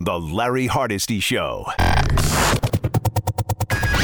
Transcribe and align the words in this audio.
The 0.00 0.16
Larry 0.16 0.68
Hardesty 0.68 1.18
Show. 1.18 1.64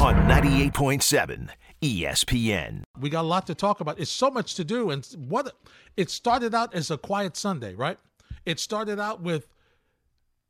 On 0.03 0.17
98.7 0.27 1.51
ESPN. 1.81 2.83
We 2.99 3.09
got 3.09 3.21
a 3.21 3.29
lot 3.29 3.47
to 3.47 3.55
talk 3.55 3.79
about. 3.79 4.01
It's 4.01 4.11
so 4.11 4.29
much 4.29 4.57
to 4.57 4.65
do. 4.65 4.91
And 4.91 5.07
what 5.29 5.55
it 5.97 6.11
started 6.11 6.53
out 6.53 6.75
as 6.75 6.91
a 6.91 6.99
quiet 6.99 7.37
Sunday, 7.37 7.77
right? 7.77 7.97
It 8.45 8.59
started 8.59 8.99
out 8.99 9.21
with 9.23 9.47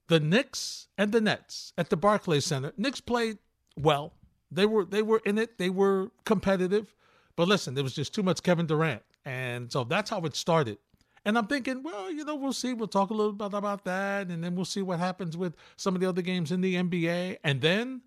the 0.08 0.18
Knicks 0.18 0.86
and 0.96 1.12
the 1.12 1.20
Nets 1.20 1.74
at 1.76 1.90
the 1.90 1.96
Barclays 1.98 2.46
Center. 2.46 2.72
Knicks 2.78 3.02
played 3.02 3.36
well. 3.76 4.14
They 4.50 4.64
were 4.64 4.86
they 4.86 5.02
were 5.02 5.20
in 5.26 5.36
it. 5.36 5.58
They 5.58 5.68
were 5.68 6.10
competitive. 6.24 6.94
But 7.36 7.48
listen, 7.48 7.74
there 7.74 7.84
was 7.84 7.94
just 7.94 8.14
too 8.14 8.22
much 8.22 8.42
Kevin 8.42 8.64
Durant. 8.66 9.02
And 9.26 9.70
so 9.70 9.84
that's 9.84 10.08
how 10.08 10.22
it 10.22 10.36
started. 10.36 10.78
And 11.24 11.38
I'm 11.38 11.46
thinking, 11.46 11.82
well, 11.82 12.10
you 12.10 12.24
know, 12.24 12.34
we'll 12.34 12.52
see. 12.52 12.74
We'll 12.74 12.88
talk 12.88 13.10
a 13.10 13.14
little 13.14 13.32
bit 13.32 13.54
about 13.54 13.84
that. 13.84 14.28
And 14.28 14.44
then 14.44 14.54
we'll 14.54 14.66
see 14.66 14.82
what 14.82 14.98
happens 14.98 15.36
with 15.36 15.54
some 15.76 15.94
of 15.94 16.00
the 16.00 16.08
other 16.08 16.22
games 16.22 16.52
in 16.52 16.60
the 16.60 16.74
NBA. 16.74 17.38
And 17.42 17.60
then 17.60 18.02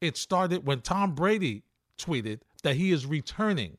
it 0.00 0.16
started 0.16 0.66
when 0.66 0.80
Tom 0.80 1.14
Brady 1.14 1.62
tweeted 1.98 2.40
that 2.62 2.76
he 2.76 2.90
is 2.90 3.04
returning. 3.04 3.76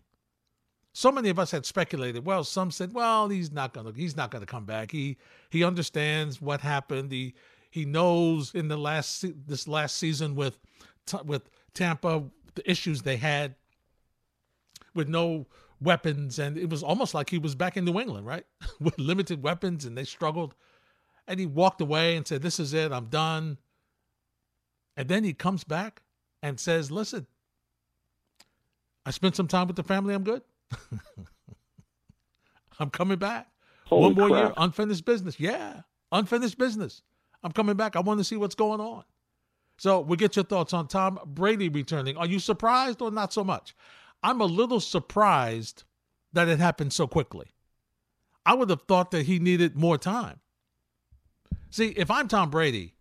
So 0.93 1.11
many 1.11 1.29
of 1.29 1.39
us 1.39 1.49
had 1.49 1.65
speculated. 1.65 2.23
Well, 2.23 2.43
some 2.43 2.69
said, 2.69 2.93
"Well, 2.93 3.27
he's 3.27 3.51
not 3.51 3.73
gonna. 3.73 3.91
He's 3.95 4.15
not 4.15 4.29
gonna 4.29 4.45
come 4.45 4.65
back. 4.65 4.91
He 4.91 5.17
he 5.49 5.63
understands 5.63 6.39
what 6.39 6.61
happened. 6.61 7.11
He 7.11 7.33
he 7.71 7.83
knows 7.83 8.53
in 8.53 8.67
the 8.67 8.77
last 8.77 9.25
this 9.47 9.67
last 9.67 9.97
season 9.97 10.35
with 10.35 10.59
with 11.25 11.49
Tampa 11.73 12.25
the 12.53 12.69
issues 12.69 13.01
they 13.01 13.17
had 13.17 13.55
with 14.93 15.09
no 15.09 15.47
weapons, 15.81 16.39
and 16.39 16.57
it 16.57 16.69
was 16.69 16.83
almost 16.83 17.13
like 17.13 17.29
he 17.29 17.37
was 17.37 17.55
back 17.55 17.77
in 17.77 17.85
New 17.85 17.99
England, 17.99 18.25
right, 18.25 18.45
with 18.79 18.97
limited 18.97 19.43
weapons, 19.43 19.85
and 19.85 19.97
they 19.97 20.03
struggled. 20.03 20.55
And 21.27 21.39
he 21.39 21.45
walked 21.45 21.81
away 21.81 22.15
and 22.15 22.27
said, 22.27 22.41
"This 22.41 22.59
is 22.59 22.73
it. 22.73 22.91
I'm 22.91 23.05
done." 23.05 23.57
And 24.97 25.07
then 25.07 25.23
he 25.23 25.33
comes 25.33 25.63
back 25.63 26.01
and 26.41 26.59
says, 26.59 26.91
"Listen, 26.91 27.27
I 29.05 29.11
spent 29.11 29.35
some 29.35 29.47
time 29.47 29.67
with 29.67 29.75
the 29.75 29.83
family. 29.83 30.13
I'm 30.13 30.23
good." 30.23 30.41
I'm 32.79 32.89
coming 32.89 33.19
back. 33.19 33.47
Holy 33.85 34.13
One 34.13 34.15
more 34.15 34.29
crap. 34.29 34.43
year, 34.43 34.53
unfinished 34.57 35.05
business. 35.05 35.39
Yeah, 35.39 35.81
unfinished 36.11 36.57
business. 36.57 37.01
I'm 37.43 37.51
coming 37.51 37.75
back. 37.75 37.95
I 37.95 37.99
want 37.99 38.19
to 38.19 38.23
see 38.23 38.35
what's 38.35 38.55
going 38.55 38.79
on. 38.79 39.03
So 39.77 40.01
we 40.01 40.17
get 40.17 40.35
your 40.35 40.45
thoughts 40.45 40.73
on 40.73 40.87
Tom 40.87 41.19
Brady 41.25 41.69
returning. 41.69 42.17
Are 42.17 42.25
you 42.25 42.39
surprised 42.39 43.01
or 43.01 43.11
not 43.11 43.33
so 43.33 43.43
much? 43.43 43.75
I'm 44.23 44.39
a 44.39 44.45
little 44.45 44.79
surprised 44.79 45.83
that 46.31 46.47
it 46.47 46.59
happened 46.59 46.93
so 46.93 47.07
quickly. 47.07 47.47
I 48.45 48.53
would 48.53 48.69
have 48.69 48.83
thought 48.83 49.11
that 49.11 49.25
he 49.25 49.39
needed 49.39 49.75
more 49.75 49.97
time. 49.97 50.39
See, 51.69 51.87
if 51.89 52.09
I'm 52.11 52.27
Tom 52.27 52.49
Brady, 52.49 52.93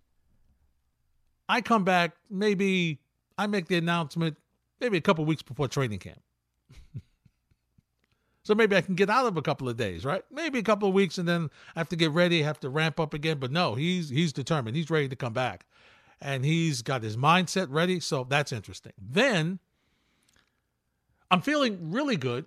I 1.48 1.60
come 1.60 1.84
back 1.84 2.12
maybe 2.30 3.00
I 3.36 3.46
make 3.46 3.68
the 3.68 3.76
announcement 3.76 4.36
maybe 4.80 4.96
a 4.96 5.00
couple 5.00 5.24
weeks 5.24 5.42
before 5.42 5.68
training 5.68 5.98
camp. 5.98 6.22
so 8.44 8.54
maybe 8.54 8.76
I 8.76 8.80
can 8.80 8.94
get 8.94 9.10
out 9.10 9.26
of 9.26 9.36
a 9.36 9.42
couple 9.42 9.68
of 9.68 9.76
days, 9.76 10.04
right? 10.04 10.22
Maybe 10.30 10.58
a 10.58 10.62
couple 10.62 10.88
of 10.88 10.94
weeks 10.94 11.18
and 11.18 11.28
then 11.28 11.50
I 11.76 11.80
have 11.80 11.88
to 11.90 11.96
get 11.96 12.12
ready, 12.12 12.42
have 12.42 12.60
to 12.60 12.70
ramp 12.70 12.98
up 12.98 13.14
again. 13.14 13.38
But 13.38 13.52
no, 13.52 13.74
he's 13.74 14.08
he's 14.08 14.32
determined. 14.32 14.76
He's 14.76 14.90
ready 14.90 15.08
to 15.08 15.16
come 15.16 15.32
back. 15.32 15.66
And 16.20 16.44
he's 16.44 16.82
got 16.82 17.02
his 17.02 17.16
mindset 17.16 17.66
ready. 17.68 17.98
So 17.98 18.24
that's 18.24 18.52
interesting. 18.52 18.92
Then 18.96 19.58
I'm 21.32 21.40
feeling 21.40 21.90
really 21.90 22.16
good 22.16 22.44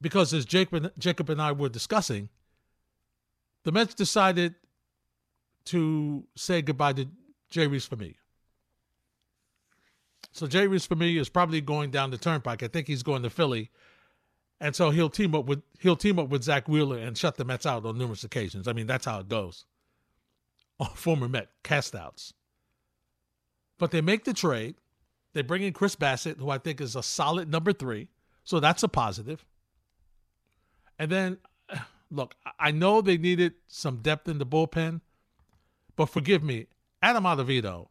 because 0.00 0.32
as 0.32 0.46
Jacob, 0.46 0.90
Jacob 0.98 1.28
and 1.28 1.42
I 1.42 1.52
were 1.52 1.68
discussing, 1.68 2.30
the 3.64 3.70
Mets 3.70 3.92
decided 3.92 4.54
to 5.66 6.24
say 6.34 6.62
goodbye 6.62 6.94
to 6.94 7.06
Jeurys 7.52 7.86
Familia. 7.86 8.14
So 10.32 10.46
Jeurys 10.46 10.86
Familia 10.86 11.20
is 11.20 11.28
probably 11.28 11.60
going 11.60 11.90
down 11.90 12.10
the 12.10 12.16
turnpike. 12.16 12.62
I 12.62 12.68
think 12.68 12.86
he's 12.86 13.02
going 13.02 13.22
to 13.24 13.30
Philly. 13.30 13.70
And 14.58 14.74
so 14.74 14.88
he'll 14.88 15.10
team 15.10 15.34
up 15.34 15.44
with 15.44 15.62
he'll 15.80 15.96
team 15.96 16.18
up 16.18 16.30
with 16.30 16.44
Zack 16.44 16.66
Wheeler 16.66 16.96
and 16.96 17.16
shut 17.16 17.36
the 17.36 17.44
Mets 17.44 17.66
out 17.66 17.84
on 17.84 17.98
numerous 17.98 18.24
occasions. 18.24 18.68
I 18.68 18.72
mean, 18.72 18.86
that's 18.86 19.04
how 19.04 19.20
it 19.20 19.28
goes. 19.28 19.66
Former 20.94 21.28
Met 21.28 21.50
castouts. 21.62 22.32
But 23.76 23.90
they 23.90 24.00
make 24.00 24.24
the 24.24 24.32
trade. 24.32 24.76
They 25.32 25.42
bring 25.42 25.62
in 25.62 25.72
Chris 25.72 25.96
Bassitt, 25.96 26.38
who 26.38 26.50
I 26.50 26.58
think 26.58 26.80
is 26.80 26.96
a 26.96 27.02
solid 27.02 27.50
number 27.50 27.72
three. 27.72 28.08
So 28.44 28.60
that's 28.60 28.82
a 28.82 28.88
positive. 28.88 29.44
And 30.98 31.10
then, 31.10 31.38
look, 32.10 32.34
I 32.58 32.70
know 32.70 33.00
they 33.00 33.18
needed 33.18 33.54
some 33.68 33.98
depth 33.98 34.28
in 34.28 34.38
the 34.38 34.46
bullpen, 34.46 35.00
but 35.96 36.06
forgive 36.06 36.42
me, 36.42 36.66
Adam 37.02 37.24
Ottavino 37.24 37.88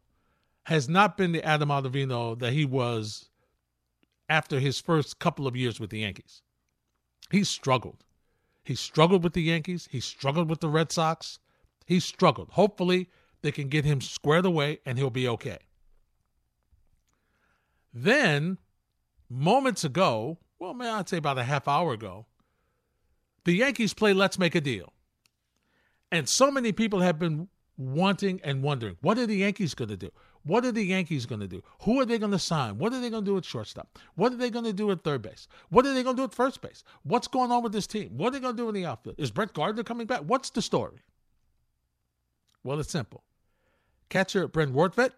has 0.64 0.88
not 0.88 1.16
been 1.16 1.32
the 1.32 1.44
Adam 1.44 1.70
Ottavino 1.70 2.38
that 2.38 2.52
he 2.52 2.64
was 2.64 3.30
after 4.28 4.60
his 4.60 4.80
first 4.80 5.18
couple 5.18 5.46
of 5.46 5.56
years 5.56 5.80
with 5.80 5.90
the 5.90 6.00
Yankees. 6.00 6.42
He 7.30 7.44
struggled. 7.44 8.04
He 8.64 8.74
struggled 8.74 9.24
with 9.24 9.32
the 9.32 9.42
Yankees. 9.42 9.88
He 9.90 10.00
struggled 10.00 10.48
with 10.48 10.60
the 10.60 10.68
Red 10.68 10.92
Sox. 10.92 11.38
He 11.86 11.98
struggled. 11.98 12.50
Hopefully, 12.50 13.08
they 13.42 13.50
can 13.50 13.68
get 13.68 13.84
him 13.84 14.00
squared 14.00 14.44
away 14.44 14.80
and 14.84 14.98
he'll 14.98 15.10
be 15.10 15.26
okay. 15.26 15.58
Then, 17.92 18.58
moments 19.28 19.84
ago, 19.84 20.38
well, 20.58 20.74
man, 20.74 20.94
I'd 20.94 21.08
say 21.08 21.16
about 21.16 21.38
a 21.38 21.44
half 21.44 21.66
hour 21.66 21.92
ago, 21.92 22.26
the 23.44 23.52
Yankees 23.52 23.94
play 23.94 24.12
Let's 24.12 24.38
Make 24.38 24.54
a 24.54 24.60
Deal. 24.60 24.92
And 26.12 26.28
so 26.28 26.50
many 26.50 26.72
people 26.72 27.00
have 27.00 27.18
been 27.18 27.48
wanting 27.76 28.40
and 28.44 28.62
wondering 28.62 28.96
what 29.00 29.18
are 29.18 29.26
the 29.26 29.36
Yankees 29.36 29.74
going 29.74 29.88
to 29.88 29.96
do? 29.96 30.10
What 30.42 30.64
are 30.64 30.72
the 30.72 30.84
Yankees 30.84 31.26
going 31.26 31.40
to 31.40 31.46
do? 31.46 31.62
Who 31.82 32.00
are 32.00 32.04
they 32.06 32.18
going 32.18 32.32
to 32.32 32.38
sign? 32.38 32.78
What 32.78 32.92
are 32.92 33.00
they 33.00 33.10
going 33.10 33.24
to 33.24 33.30
do 33.30 33.36
at 33.36 33.44
shortstop? 33.44 33.98
What 34.14 34.32
are 34.32 34.36
they 34.36 34.50
going 34.50 34.64
to 34.64 34.72
do 34.72 34.90
at 34.90 35.04
third 35.04 35.22
base? 35.22 35.48
What 35.68 35.86
are 35.86 35.92
they 35.92 36.02
going 36.02 36.16
to 36.16 36.22
do 36.22 36.24
at 36.24 36.34
first 36.34 36.62
base? 36.62 36.82
What's 37.02 37.28
going 37.28 37.52
on 37.52 37.62
with 37.62 37.72
this 37.72 37.86
team? 37.86 38.16
What 38.16 38.28
are 38.28 38.30
they 38.32 38.40
going 38.40 38.56
to 38.56 38.62
do 38.62 38.68
in 38.68 38.74
the 38.74 38.86
outfield? 38.86 39.16
Is 39.18 39.30
Brett 39.30 39.52
Gardner 39.52 39.82
coming 39.82 40.06
back? 40.06 40.20
What's 40.20 40.50
the 40.50 40.62
story? 40.62 41.00
Well, 42.64 42.80
it's 42.80 42.90
simple. 42.90 43.22
Catcher 44.08 44.48
Brent 44.48 44.74
Rortvedt 44.74 45.12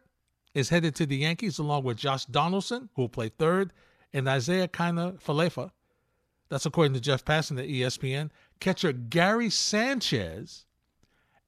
is 0.54 0.68
headed 0.68 0.94
to 0.96 1.06
the 1.06 1.16
Yankees 1.16 1.58
along 1.58 1.84
with 1.84 1.96
Josh 1.96 2.24
Donaldson, 2.26 2.88
who 2.94 3.02
will 3.02 3.08
play 3.08 3.28
third, 3.28 3.72
and 4.12 4.28
Isiah 4.28 4.68
Kiner 4.68 5.20
Falefa. 5.22 5.70
That's 6.48 6.66
according 6.66 6.92
to 6.94 7.00
Jeff 7.00 7.24
Passan 7.24 7.58
at 7.58 7.68
ESPN. 7.68 8.30
Catcher 8.60 8.92
Gary 8.92 9.48
Sanchez 9.48 10.66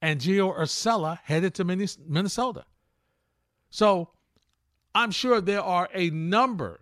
and 0.00 0.20
Gio 0.20 0.56
Urshela 0.58 1.18
headed 1.22 1.54
to 1.54 1.64
Minnesota. 1.64 2.64
So 3.70 4.10
I'm 4.94 5.10
sure 5.10 5.40
there 5.40 5.62
are 5.62 5.88
a 5.92 6.10
number 6.10 6.80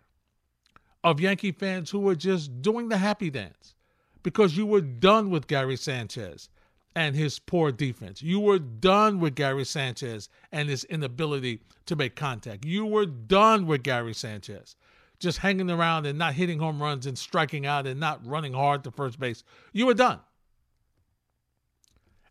of 1.02 1.20
Yankee 1.20 1.52
fans 1.52 1.90
who 1.90 2.08
are 2.08 2.14
just 2.14 2.62
doing 2.62 2.88
the 2.88 2.98
happy 2.98 3.30
dance 3.30 3.74
because 4.22 4.56
you 4.56 4.66
were 4.66 4.80
done 4.80 5.30
with 5.30 5.48
Gary 5.48 5.76
Sanchez 5.76 6.48
and 6.94 7.16
his 7.16 7.38
poor 7.38 7.72
defense. 7.72 8.22
You 8.22 8.40
were 8.40 8.58
done 8.58 9.20
with 9.20 9.34
Gary 9.34 9.64
Sanchez 9.64 10.28
and 10.50 10.68
his 10.68 10.84
inability 10.84 11.60
to 11.86 11.96
make 11.96 12.16
contact. 12.16 12.64
You 12.64 12.86
were 12.86 13.06
done 13.06 13.66
with 13.66 13.82
Gary 13.82 14.14
Sanchez 14.14 14.76
just 15.22 15.38
hanging 15.38 15.70
around 15.70 16.04
and 16.04 16.18
not 16.18 16.34
hitting 16.34 16.58
home 16.58 16.82
runs 16.82 17.06
and 17.06 17.16
striking 17.16 17.64
out 17.64 17.86
and 17.86 18.00
not 18.00 18.26
running 18.26 18.52
hard 18.52 18.82
to 18.84 18.90
first 18.90 19.20
base. 19.20 19.44
You 19.72 19.86
were 19.86 19.94
done. 19.94 20.18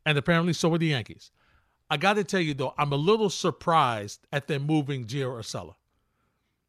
And 0.05 0.17
apparently 0.17 0.53
so 0.53 0.69
were 0.69 0.77
the 0.77 0.87
Yankees. 0.87 1.31
I 1.89 1.97
got 1.97 2.13
to 2.13 2.23
tell 2.23 2.41
you 2.41 2.53
though, 2.53 2.73
I'm 2.77 2.91
a 2.91 2.97
little 2.97 3.29
surprised 3.29 4.27
at 4.31 4.47
them 4.47 4.63
moving 4.63 5.05
Gio 5.05 5.37
Urshela. 5.37 5.75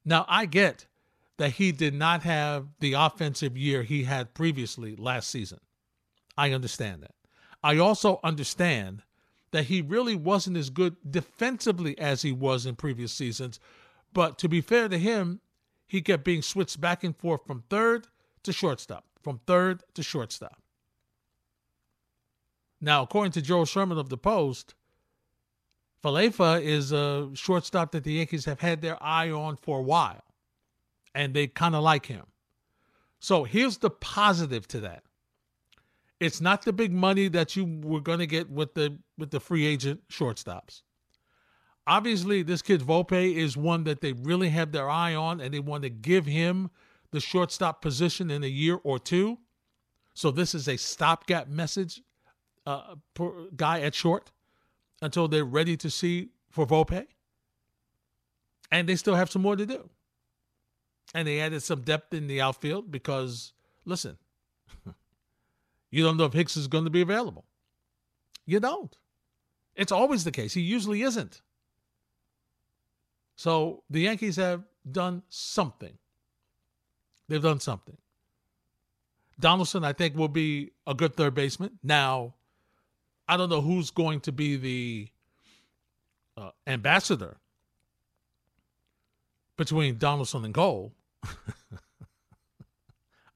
Now 0.04 0.24
I 0.28 0.46
get 0.46 0.86
that 1.38 1.52
he 1.52 1.72
did 1.72 1.94
not 1.94 2.22
have 2.22 2.68
the 2.78 2.92
offensive 2.92 3.56
year 3.56 3.82
he 3.82 4.04
had 4.04 4.32
previously 4.32 4.94
last 4.94 5.28
season. 5.28 5.58
I 6.38 6.52
understand 6.52 7.02
that. 7.02 7.14
I 7.62 7.78
also 7.78 8.20
understand 8.24 9.02
that 9.52 9.64
he 9.64 9.82
really 9.82 10.16
wasn't 10.16 10.56
as 10.56 10.70
good 10.70 10.96
defensively 11.08 11.96
as 11.98 12.22
he 12.22 12.32
was 12.32 12.66
in 12.66 12.74
previous 12.74 13.12
seasons. 13.12 13.60
But 14.12 14.38
to 14.38 14.48
be 14.48 14.60
fair 14.60 14.88
to 14.88 14.98
him, 14.98 15.40
he 15.86 16.02
kept 16.02 16.24
being 16.24 16.42
switched 16.42 16.80
back 16.80 17.04
and 17.04 17.16
forth 17.16 17.46
from 17.46 17.64
third 17.68 18.08
to 18.42 18.52
shortstop, 18.52 19.04
from 19.22 19.40
third 19.46 19.82
to 19.94 20.02
shortstop. 20.02 20.60
Now, 22.80 23.02
according 23.02 23.32
to 23.32 23.42
Joel 23.42 23.66
Sherman 23.66 23.98
of 23.98 24.08
the 24.08 24.16
Post, 24.16 24.74
Falefa 26.02 26.60
is 26.60 26.90
a 26.90 27.30
shortstop 27.34 27.92
that 27.92 28.02
the 28.02 28.14
Yankees 28.14 28.46
have 28.46 28.60
had 28.60 28.80
their 28.80 29.00
eye 29.00 29.30
on 29.30 29.56
for 29.56 29.78
a 29.78 29.82
while, 29.82 30.24
and 31.14 31.32
they 31.32 31.46
kind 31.46 31.76
of 31.76 31.84
like 31.84 32.06
him. 32.06 32.24
So 33.20 33.44
here's 33.44 33.78
the 33.78 33.90
positive 33.90 34.66
to 34.68 34.80
that. 34.80 35.04
It's 36.22 36.40
not 36.40 36.62
the 36.62 36.72
big 36.72 36.92
money 36.92 37.26
that 37.28 37.56
you 37.56 37.80
were 37.82 38.00
going 38.00 38.20
to 38.20 38.26
get 38.26 38.48
with 38.48 38.74
the 38.74 38.96
with 39.18 39.32
the 39.32 39.40
free 39.40 39.66
agent 39.66 40.02
shortstops. 40.08 40.82
Obviously, 41.84 42.42
this 42.42 42.62
kid 42.62 42.80
Volpe 42.80 43.34
is 43.34 43.56
one 43.56 43.82
that 43.84 44.00
they 44.00 44.12
really 44.12 44.50
have 44.50 44.70
their 44.70 44.88
eye 44.88 45.16
on, 45.16 45.40
and 45.40 45.52
they 45.52 45.58
want 45.58 45.82
to 45.82 45.90
give 45.90 46.26
him 46.26 46.70
the 47.10 47.18
shortstop 47.18 47.82
position 47.82 48.30
in 48.30 48.44
a 48.44 48.48
year 48.48 48.78
or 48.84 49.00
two. 49.00 49.38
So 50.14 50.30
this 50.30 50.54
is 50.54 50.68
a 50.68 50.76
stopgap 50.76 51.48
message 51.48 52.00
uh, 52.66 52.94
guy 53.56 53.80
at 53.80 53.94
short. 53.94 54.30
until 55.00 55.26
they're 55.26 55.44
ready 55.44 55.76
to 55.76 55.90
see 55.90 56.28
for 56.50 56.64
Volpe. 56.64 57.06
And 58.70 58.88
they 58.88 58.94
still 58.94 59.16
have 59.16 59.30
some 59.30 59.42
more 59.42 59.56
to 59.56 59.66
do. 59.66 59.90
And 61.14 61.26
they 61.26 61.40
added 61.40 61.62
some 61.62 61.80
depth 61.82 62.14
in 62.14 62.28
the 62.28 62.40
outfield 62.40 62.92
because, 62.92 63.52
listen, 63.84 64.16
you 65.92 66.02
don't 66.02 66.16
know 66.16 66.24
if 66.24 66.32
Hicks 66.32 66.56
is 66.56 66.66
going 66.66 66.84
to 66.84 66.90
be 66.90 67.02
available. 67.02 67.44
You 68.46 68.58
don't. 68.58 68.96
It's 69.76 69.92
always 69.92 70.24
the 70.24 70.32
case. 70.32 70.54
He 70.54 70.62
usually 70.62 71.02
isn't. 71.02 71.42
So 73.36 73.84
the 73.90 74.00
Yankees 74.00 74.36
have 74.36 74.64
done 74.90 75.22
something. 75.28 75.96
They've 77.28 77.42
done 77.42 77.60
something. 77.60 77.96
Donaldson, 79.38 79.84
I 79.84 79.92
think, 79.92 80.16
will 80.16 80.28
be 80.28 80.70
a 80.86 80.94
good 80.94 81.14
third 81.14 81.34
baseman. 81.34 81.78
Now, 81.82 82.34
I 83.28 83.36
don't 83.36 83.50
know 83.50 83.60
who's 83.60 83.90
going 83.90 84.20
to 84.20 84.32
be 84.32 84.56
the 84.56 85.08
uh, 86.36 86.50
ambassador 86.66 87.36
between 89.56 89.98
Donaldson 89.98 90.44
and 90.44 90.54
Cole. 90.54 90.92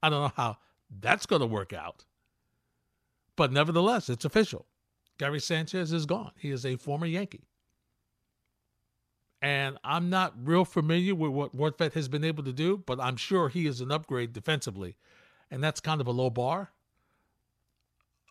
I 0.02 0.08
don't 0.08 0.22
know 0.22 0.32
how 0.36 0.56
that's 1.00 1.26
going 1.26 1.40
to 1.40 1.46
work 1.46 1.72
out. 1.72 2.04
But 3.36 3.52
nevertheless, 3.52 4.08
it's 4.08 4.24
official. 4.24 4.66
Gary 5.18 5.40
Sanchez 5.40 5.92
is 5.92 6.06
gone. 6.06 6.32
He 6.38 6.50
is 6.50 6.64
a 6.66 6.76
former 6.76 7.06
Yankee. 7.06 7.46
And 9.42 9.78
I'm 9.84 10.08
not 10.10 10.34
real 10.42 10.64
familiar 10.64 11.14
with 11.14 11.30
what 11.30 11.56
Rortvedt 11.56 11.92
has 11.92 12.08
been 12.08 12.24
able 12.24 12.42
to 12.44 12.52
do, 12.52 12.78
but 12.78 12.98
I'm 12.98 13.16
sure 13.16 13.48
he 13.48 13.66
is 13.66 13.80
an 13.80 13.92
upgrade 13.92 14.32
defensively. 14.32 14.96
And 15.50 15.62
that's 15.62 15.80
kind 15.80 16.00
of 16.00 16.06
a 16.06 16.12
low 16.12 16.30
bar. 16.30 16.72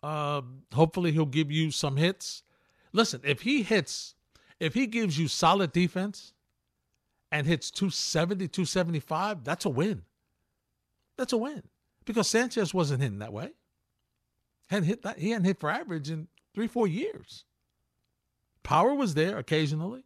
Uh, 0.02 0.42
hopefully, 0.74 1.12
he'll 1.12 1.24
give 1.24 1.50
you 1.50 1.70
some 1.70 1.96
hits. 1.96 2.42
Listen, 2.92 3.20
if 3.24 3.42
he 3.42 3.62
hits, 3.62 4.14
if 4.60 4.74
he 4.74 4.86
gives 4.86 5.18
you 5.18 5.28
solid 5.28 5.72
defense 5.72 6.34
and 7.32 7.46
hits 7.46 7.70
270, 7.70 8.48
275, 8.48 9.44
that's 9.44 9.64
a 9.64 9.70
win. 9.70 10.02
That's 11.16 11.32
a 11.32 11.38
win 11.38 11.62
because 12.04 12.28
Sanchez 12.28 12.74
wasn't 12.74 13.02
hitting 13.02 13.20
that 13.20 13.32
way. 13.32 13.52
Hadn't 14.68 14.88
hit 14.88 15.02
that. 15.02 15.18
He 15.18 15.30
hadn't 15.30 15.46
hit 15.46 15.60
for 15.60 15.70
average 15.70 16.10
in 16.10 16.28
three, 16.54 16.66
four 16.66 16.88
years. 16.88 17.44
Power 18.62 18.94
was 18.94 19.14
there 19.14 19.38
occasionally. 19.38 20.02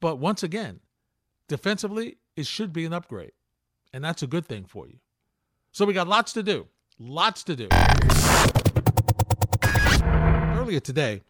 But 0.00 0.16
once 0.16 0.42
again, 0.42 0.80
defensively, 1.48 2.18
it 2.36 2.46
should 2.46 2.72
be 2.72 2.84
an 2.84 2.92
upgrade. 2.92 3.32
And 3.92 4.04
that's 4.04 4.22
a 4.22 4.26
good 4.26 4.46
thing 4.46 4.64
for 4.64 4.86
you. 4.86 4.98
So 5.72 5.84
we 5.84 5.92
got 5.92 6.08
lots 6.08 6.32
to 6.34 6.42
do. 6.42 6.66
Lots 6.98 7.42
to 7.44 7.56
do. 7.56 7.68
Earlier 10.58 10.80
today, 10.80 11.22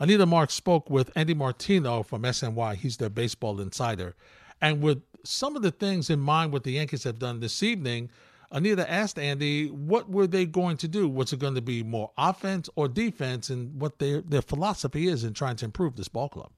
Anita 0.00 0.26
Marks 0.26 0.54
spoke 0.54 0.90
with 0.90 1.10
Andy 1.16 1.34
Martino 1.34 2.02
from 2.02 2.22
SNY. 2.22 2.76
He's 2.76 2.96
their 2.98 3.08
baseball 3.08 3.60
insider. 3.60 4.14
And 4.60 4.80
with 4.80 5.02
some 5.24 5.56
of 5.56 5.62
the 5.62 5.70
things 5.70 6.10
in 6.10 6.20
mind 6.20 6.52
what 6.52 6.64
the 6.64 6.72
Yankees 6.72 7.04
have 7.04 7.18
done 7.18 7.40
this 7.40 7.62
evening, 7.62 8.10
Anita 8.50 8.90
asked 8.90 9.18
Andy, 9.18 9.68
what 9.68 10.08
were 10.08 10.26
they 10.26 10.46
going 10.46 10.78
to 10.78 10.88
do? 10.88 11.08
Was 11.08 11.32
it 11.32 11.38
going 11.38 11.54
to 11.54 11.62
be 11.62 11.82
more 11.82 12.10
offense 12.16 12.70
or 12.76 12.88
defense, 12.88 13.50
and 13.50 13.78
what 13.80 13.98
their 13.98 14.22
their 14.22 14.42
philosophy 14.42 15.08
is 15.08 15.24
in 15.24 15.34
trying 15.34 15.56
to 15.56 15.64
improve 15.66 15.96
this 15.96 16.08
ball 16.08 16.28
club? 16.28 16.50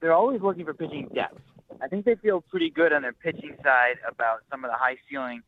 They're 0.00 0.14
always 0.14 0.40
looking 0.40 0.64
for 0.64 0.74
pitching 0.74 1.08
depth. 1.14 1.40
I 1.82 1.88
think 1.88 2.04
they 2.04 2.14
feel 2.14 2.40
pretty 2.40 2.70
good 2.70 2.92
on 2.92 3.02
their 3.02 3.12
pitching 3.12 3.56
side 3.62 3.96
about 4.08 4.40
some 4.50 4.64
of 4.64 4.70
the 4.70 4.76
high 4.76 4.96
ceiling 5.10 5.42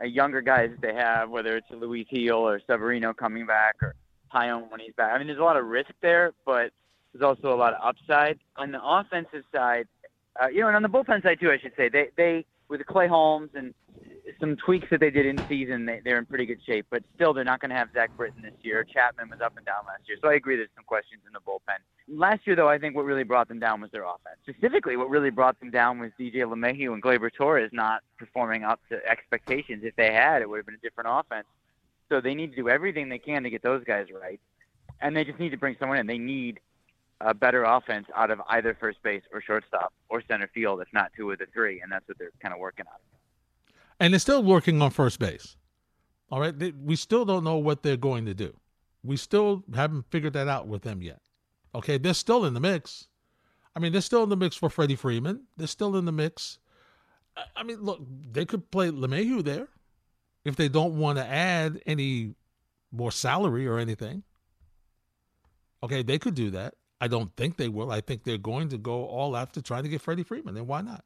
uh, 0.00 0.04
younger 0.04 0.40
guys 0.40 0.70
that 0.70 0.80
they 0.80 0.94
have, 0.94 1.30
whether 1.30 1.56
it's 1.56 1.66
Luis 1.70 2.06
Gil 2.12 2.36
or 2.36 2.60
Severino 2.66 3.12
coming 3.12 3.46
back 3.46 3.76
or 3.80 3.94
Taillon 4.34 4.70
when 4.70 4.80
he's 4.80 4.94
back. 4.94 5.12
I 5.12 5.18
mean, 5.18 5.28
there's 5.28 5.38
a 5.38 5.42
lot 5.44 5.56
of 5.56 5.66
risk 5.66 5.90
there, 6.00 6.32
but 6.44 6.72
there's 7.12 7.22
also 7.22 7.54
a 7.54 7.56
lot 7.56 7.74
of 7.74 7.80
upside. 7.82 8.38
On 8.56 8.72
the 8.72 8.82
offensive 8.82 9.44
side, 9.52 9.86
uh, 10.42 10.48
you 10.48 10.60
know, 10.60 10.66
and 10.66 10.76
on 10.76 10.82
the 10.82 10.88
bullpen 10.88 11.22
side 11.22 11.38
too, 11.40 11.50
I 11.50 11.58
should 11.58 11.72
say, 11.76 11.88
they 11.88 12.08
they 12.16 12.44
with 12.68 12.84
Clay 12.86 13.06
Holmes 13.06 13.50
and 13.54 13.74
some 14.40 14.56
tweaks 14.56 14.86
that 14.90 15.00
they 15.00 15.10
did 15.10 15.26
in 15.26 15.40
season, 15.48 15.86
they, 15.86 16.00
they're 16.04 16.18
in 16.18 16.26
pretty 16.26 16.46
good 16.46 16.60
shape. 16.64 16.86
But 16.90 17.02
still, 17.14 17.32
they're 17.32 17.44
not 17.44 17.60
going 17.60 17.70
to 17.70 17.76
have 17.76 17.88
Zack 17.92 18.16
Britton 18.16 18.42
this 18.42 18.54
year. 18.62 18.84
Chapman 18.84 19.30
was 19.30 19.40
up 19.40 19.56
and 19.56 19.66
down 19.66 19.84
last 19.86 20.02
year, 20.08 20.18
so 20.20 20.28
I 20.28 20.34
agree. 20.34 20.56
There's 20.56 20.68
some 20.74 20.84
questions 20.84 21.22
in 21.26 21.32
the 21.32 21.40
bullpen. 21.40 21.78
Last 22.08 22.46
year, 22.46 22.56
though, 22.56 22.68
I 22.68 22.78
think 22.78 22.96
what 22.96 23.04
really 23.04 23.24
brought 23.24 23.48
them 23.48 23.58
down 23.58 23.80
was 23.80 23.90
their 23.90 24.04
offense. 24.04 24.36
Specifically, 24.48 24.96
what 24.96 25.10
really 25.10 25.30
brought 25.30 25.58
them 25.60 25.70
down 25.70 25.98
was 25.98 26.10
DJ 26.18 26.36
LeMahieu 26.36 26.92
and 26.92 27.02
Gleyber 27.02 27.32
Torres 27.32 27.70
not 27.72 28.02
performing 28.18 28.64
up 28.64 28.80
to 28.90 29.04
expectations. 29.06 29.82
If 29.84 29.96
they 29.96 30.12
had, 30.12 30.42
it 30.42 30.48
would 30.48 30.58
have 30.58 30.66
been 30.66 30.74
a 30.74 30.78
different 30.78 31.08
offense. 31.10 31.46
So 32.08 32.20
they 32.20 32.34
need 32.34 32.50
to 32.50 32.56
do 32.56 32.68
everything 32.68 33.08
they 33.08 33.18
can 33.18 33.42
to 33.44 33.50
get 33.50 33.62
those 33.62 33.84
guys 33.84 34.08
right, 34.12 34.40
and 35.00 35.16
they 35.16 35.24
just 35.24 35.38
need 35.38 35.50
to 35.50 35.56
bring 35.56 35.76
someone 35.78 35.98
in. 35.98 36.06
They 36.06 36.18
need 36.18 36.60
a 37.22 37.32
better 37.32 37.64
offense 37.64 38.06
out 38.14 38.30
of 38.30 38.40
either 38.48 38.76
first 38.78 39.02
base 39.02 39.22
or 39.32 39.40
shortstop 39.40 39.92
or 40.08 40.22
center 40.28 40.48
field, 40.52 40.80
if 40.82 40.88
not 40.92 41.12
two 41.16 41.30
of 41.30 41.38
the 41.38 41.46
three, 41.54 41.80
and 41.80 41.90
that's 41.90 42.06
what 42.08 42.18
they're 42.18 42.32
kind 42.42 42.52
of 42.52 42.60
working 42.60 42.84
on. 42.86 42.98
And 44.00 44.12
they're 44.12 44.20
still 44.20 44.42
working 44.42 44.80
on 44.82 44.90
first 44.90 45.18
base. 45.18 45.56
All 46.30 46.40
right, 46.40 46.58
they, 46.58 46.72
we 46.72 46.96
still 46.96 47.24
don't 47.24 47.44
know 47.44 47.56
what 47.56 47.82
they're 47.82 47.96
going 47.96 48.24
to 48.26 48.34
do. 48.34 48.54
We 49.04 49.16
still 49.16 49.64
haven't 49.74 50.06
figured 50.10 50.32
that 50.32 50.48
out 50.48 50.66
with 50.66 50.82
them 50.82 51.02
yet. 51.02 51.20
Okay, 51.74 51.98
they're 51.98 52.14
still 52.14 52.44
in 52.44 52.54
the 52.54 52.60
mix. 52.60 53.08
I 53.74 53.80
mean, 53.80 53.92
they're 53.92 54.00
still 54.00 54.22
in 54.22 54.28
the 54.28 54.36
mix 54.36 54.56
for 54.56 54.68
Freddie 54.70 54.96
Freeman. 54.96 55.44
They're 55.56 55.66
still 55.66 55.96
in 55.96 56.04
the 56.04 56.12
mix. 56.12 56.58
I 57.56 57.62
mean, 57.62 57.80
look, 57.82 58.00
they 58.30 58.44
could 58.44 58.70
play 58.70 58.90
LeMahieu 58.90 59.42
there 59.42 59.68
if 60.44 60.56
they 60.56 60.68
don't 60.68 60.98
want 60.98 61.18
to 61.18 61.26
add 61.26 61.80
any 61.86 62.34
more 62.90 63.10
salary 63.10 63.66
or 63.66 63.78
anything. 63.78 64.22
Okay, 65.82 66.02
they 66.02 66.18
could 66.18 66.34
do 66.34 66.50
that. 66.50 66.74
I 67.00 67.08
don't 67.08 67.34
think 67.36 67.56
they 67.56 67.68
will. 67.68 67.90
I 67.90 68.00
think 68.00 68.24
they're 68.24 68.38
going 68.38 68.68
to 68.68 68.78
go 68.78 69.06
all 69.06 69.36
after 69.36 69.60
trying 69.60 69.82
to 69.82 69.88
get 69.88 70.02
Freddie 70.02 70.22
Freeman. 70.22 70.56
And 70.56 70.68
why 70.68 70.82
not? 70.82 71.04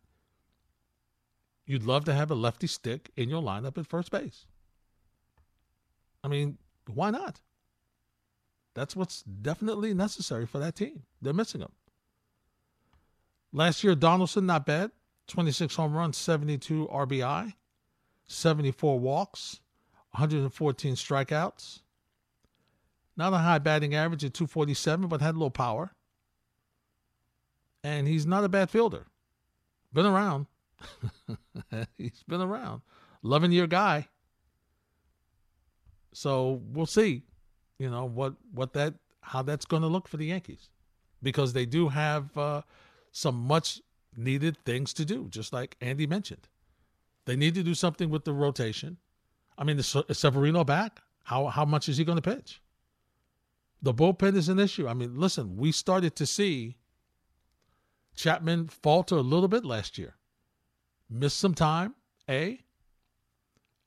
You'd 1.66 1.82
love 1.82 2.04
to 2.04 2.14
have 2.14 2.30
a 2.30 2.34
lefty 2.34 2.68
stick 2.68 3.10
in 3.16 3.28
your 3.28 3.42
lineup 3.42 3.76
at 3.76 3.86
first 3.86 4.10
base. 4.10 4.46
I 6.22 6.28
mean, 6.28 6.58
why 6.92 7.10
not? 7.10 7.40
That's 8.74 8.94
what's 8.94 9.22
definitely 9.22 9.92
necessary 9.94 10.46
for 10.46 10.58
that 10.58 10.76
team. 10.76 11.02
They're 11.20 11.32
missing 11.32 11.62
him. 11.62 11.72
Last 13.52 13.82
year, 13.82 13.94
Donaldson, 13.94 14.46
not 14.46 14.66
bad. 14.66 14.92
26 15.28 15.74
home 15.74 15.94
runs, 15.94 16.16
72 16.16 16.86
RBI, 16.86 17.54
74 18.28 19.00
walks, 19.00 19.60
114 20.12 20.94
strikeouts. 20.94 21.80
Not 23.16 23.32
a 23.32 23.38
high 23.38 23.58
batting 23.58 23.94
average 23.94 24.24
at 24.24 24.34
247, 24.34 25.08
but 25.08 25.20
had 25.20 25.34
a 25.34 25.38
little 25.38 25.50
power. 25.50 25.92
And 27.82 28.06
he's 28.06 28.26
not 28.26 28.44
a 28.44 28.48
bad 28.48 28.70
fielder. 28.70 29.06
Been 29.92 30.06
around. 30.06 30.46
he's 31.98 32.22
been 32.28 32.40
around. 32.40 32.82
11 33.24 33.52
year 33.52 33.66
guy. 33.66 34.08
So 36.12 36.62
we'll 36.72 36.86
see, 36.86 37.22
you 37.78 37.90
know, 37.90 38.06
what, 38.06 38.34
what 38.52 38.72
that, 38.72 38.94
how 39.20 39.42
that's 39.42 39.66
going 39.66 39.82
to 39.82 39.88
look 39.88 40.08
for 40.08 40.16
the 40.16 40.26
Yankees. 40.26 40.70
Because 41.22 41.52
they 41.52 41.66
do 41.66 41.88
have 41.88 42.36
uh, 42.36 42.62
some 43.12 43.34
much 43.34 43.80
needed 44.16 44.56
things 44.64 44.92
to 44.94 45.04
do, 45.04 45.26
just 45.28 45.52
like 45.52 45.76
Andy 45.80 46.06
mentioned. 46.06 46.48
They 47.26 47.36
need 47.36 47.54
to 47.54 47.62
do 47.62 47.74
something 47.74 48.08
with 48.08 48.24
the 48.24 48.32
rotation. 48.32 48.98
I 49.58 49.64
mean, 49.64 49.78
is 49.78 49.96
Severino 50.12 50.64
back? 50.64 51.00
How, 51.24 51.46
how 51.46 51.64
much 51.64 51.88
is 51.88 51.96
he 51.96 52.04
going 52.04 52.20
to 52.20 52.22
pitch? 52.22 52.62
The 53.82 53.92
bullpen 53.92 54.36
is 54.36 54.48
an 54.48 54.58
issue. 54.58 54.88
I 54.88 54.94
mean, 54.94 55.18
listen, 55.18 55.56
we 55.56 55.72
started 55.72 56.16
to 56.16 56.26
see 56.26 56.76
Chapman 58.14 58.68
falter 58.68 59.16
a 59.16 59.22
little 59.22 59.48
bit 59.48 59.64
last 59.64 59.98
year. 59.98 60.14
Missed 61.08 61.38
some 61.38 61.54
time, 61.54 61.94
A. 62.28 62.60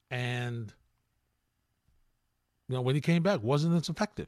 And, 0.09 0.73
you 2.67 2.75
know, 2.75 2.81
when 2.81 2.95
he 2.95 3.01
came 3.01 3.21
back, 3.21 3.43
wasn't 3.43 3.75
as 3.75 3.89
effective. 3.89 4.27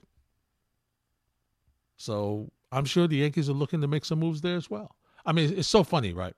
So 1.98 2.52
I'm 2.72 2.86
sure 2.86 3.08
the 3.08 3.18
Yankees 3.18 3.50
are 3.50 3.54
looking 3.54 3.82
to 3.82 3.88
make 3.88 4.06
some 4.06 4.20
moves 4.20 4.42
there 4.42 4.56
as 4.58 4.70
well. 4.70 4.96
I 5.26 5.32
mean, 5.32 5.58
it's 5.58 5.68
so 5.68 5.84
funny, 5.84 6.14
right? 6.14 6.36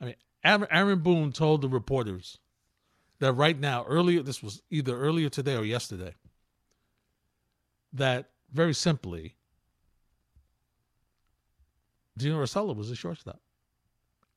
I 0.00 0.04
mean, 0.06 0.14
Aaron 0.44 1.00
Boone 1.00 1.32
told 1.32 1.62
the 1.62 1.68
reporters 1.68 2.38
that 3.20 3.32
right 3.32 3.58
now, 3.58 3.84
earlier, 3.84 4.22
this 4.22 4.42
was 4.42 4.62
either 4.70 4.96
earlier 4.96 5.28
today 5.28 5.56
or 5.56 5.64
yesterday, 5.64 6.14
that 7.92 8.30
very 8.52 8.74
simply, 8.74 9.36
Gino 12.18 12.42
Urshela 12.42 12.74
was 12.74 12.90
a 12.90 12.96
shortstop. 12.96 13.40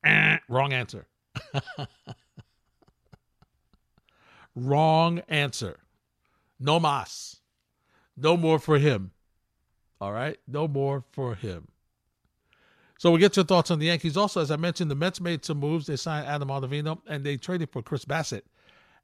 Eh, 0.04 0.38
wrong 0.48 0.72
answer. 0.72 1.06
wrong 4.54 5.20
answer. 5.28 5.80
No 6.58 6.78
mas. 6.80 7.40
No 8.16 8.36
more 8.36 8.58
for 8.58 8.78
him. 8.78 9.10
All 10.00 10.12
right? 10.12 10.38
No 10.46 10.68
more 10.68 11.04
for 11.12 11.34
him. 11.34 11.68
So 12.98 13.10
we 13.10 13.18
get 13.18 13.36
your 13.36 13.44
thoughts 13.44 13.70
on 13.70 13.78
the 13.78 13.86
Yankees. 13.86 14.16
Also, 14.16 14.40
as 14.40 14.50
I 14.50 14.56
mentioned, 14.56 14.90
the 14.90 14.94
Mets 14.94 15.20
made 15.20 15.44
some 15.44 15.58
moves. 15.58 15.86
They 15.86 15.96
signed 15.96 16.26
Adam 16.26 16.48
Ottavino 16.48 17.00
and 17.08 17.24
they 17.24 17.36
traded 17.36 17.70
for 17.70 17.82
Chris 17.82 18.04
Bassitt. 18.04 18.42